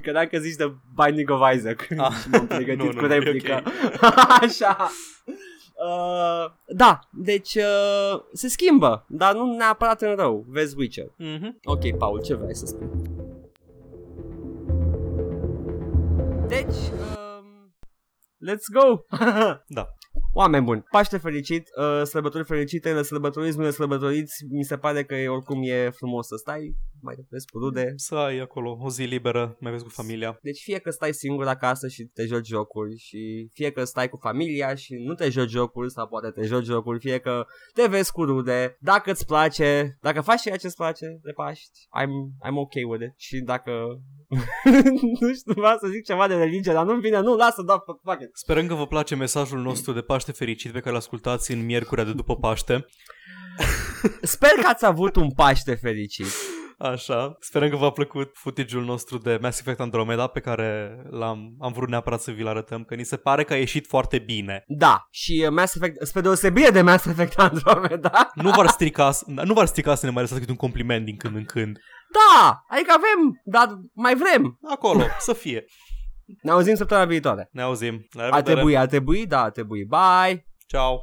[0.02, 2.12] Credeam că zici de Binding of Isaac Ah.
[2.22, 3.62] și m-am pregătit Nu, cu nu, e replica.
[4.40, 4.90] Așa.
[5.86, 10.44] Uh, da, deci uh, se schimbă, dar nu neapărat în rău.
[10.48, 11.06] Vezi Witcher.
[11.16, 11.58] Mhm.
[11.64, 12.88] Ok, Paul, ce vrei să spui?
[16.46, 17.72] Deci, um,
[18.46, 19.00] let's go!
[19.66, 19.88] Da.
[20.32, 25.04] Oameni buni, Paște fericit, uh, sărbători fericite, le sărbătoriți, nu le sărbătoriți, mi se pare
[25.04, 27.92] că e, oricum e frumos să stai, mai vezi cu rude.
[27.96, 30.38] Să ai acolo o zi liberă, mai vezi cu familia.
[30.42, 34.16] Deci fie că stai singur acasă și te joci jocuri și fie că stai cu
[34.16, 38.12] familia și nu te joci jocuri sau poate te joci jocuri, fie că te vezi
[38.12, 42.54] cu rude, dacă îți place, dacă faci ceea ce îți place de Paști, I'm, I'm
[42.54, 43.72] ok with it și dacă
[45.20, 48.20] nu știu, vreau să zic ceva de religie, dar nu-mi vine, nu, lasă, da, fuck
[48.20, 48.30] it.
[48.32, 52.04] Sperăm că vă place mesajul nostru de Paște fericit pe care îl ascultați în miercurea
[52.04, 52.86] de după Paște.
[54.22, 56.26] Sper că ați avut un Paște fericit.
[56.78, 57.36] Așa.
[57.40, 61.88] Sperăm că v-a plăcut footage-ul nostru de Mass Effect Andromeda pe care l-am am vrut
[61.88, 64.62] neapărat să vi-l arătăm, că ni se pare că a ieșit foarte bine.
[64.66, 69.52] Da, și uh, Mass Effect, spre deosebire de Mass Effect Andromeda, Nu v-ar strica, nu
[69.54, 71.78] v-ar strica să ne mai lăsați câte un compliment din când în când.
[72.12, 74.58] da, adică avem, dar mai vrem.
[74.70, 75.64] Acolo, să fie.
[76.42, 77.48] Ne auzim săptămâna viitoare.
[77.52, 78.06] Ne auzim.
[78.10, 78.54] La Ar revedere.
[78.54, 79.84] trebui, ar trebui, da, ar trebui.
[79.84, 80.46] Bye!
[80.66, 80.96] Ciao.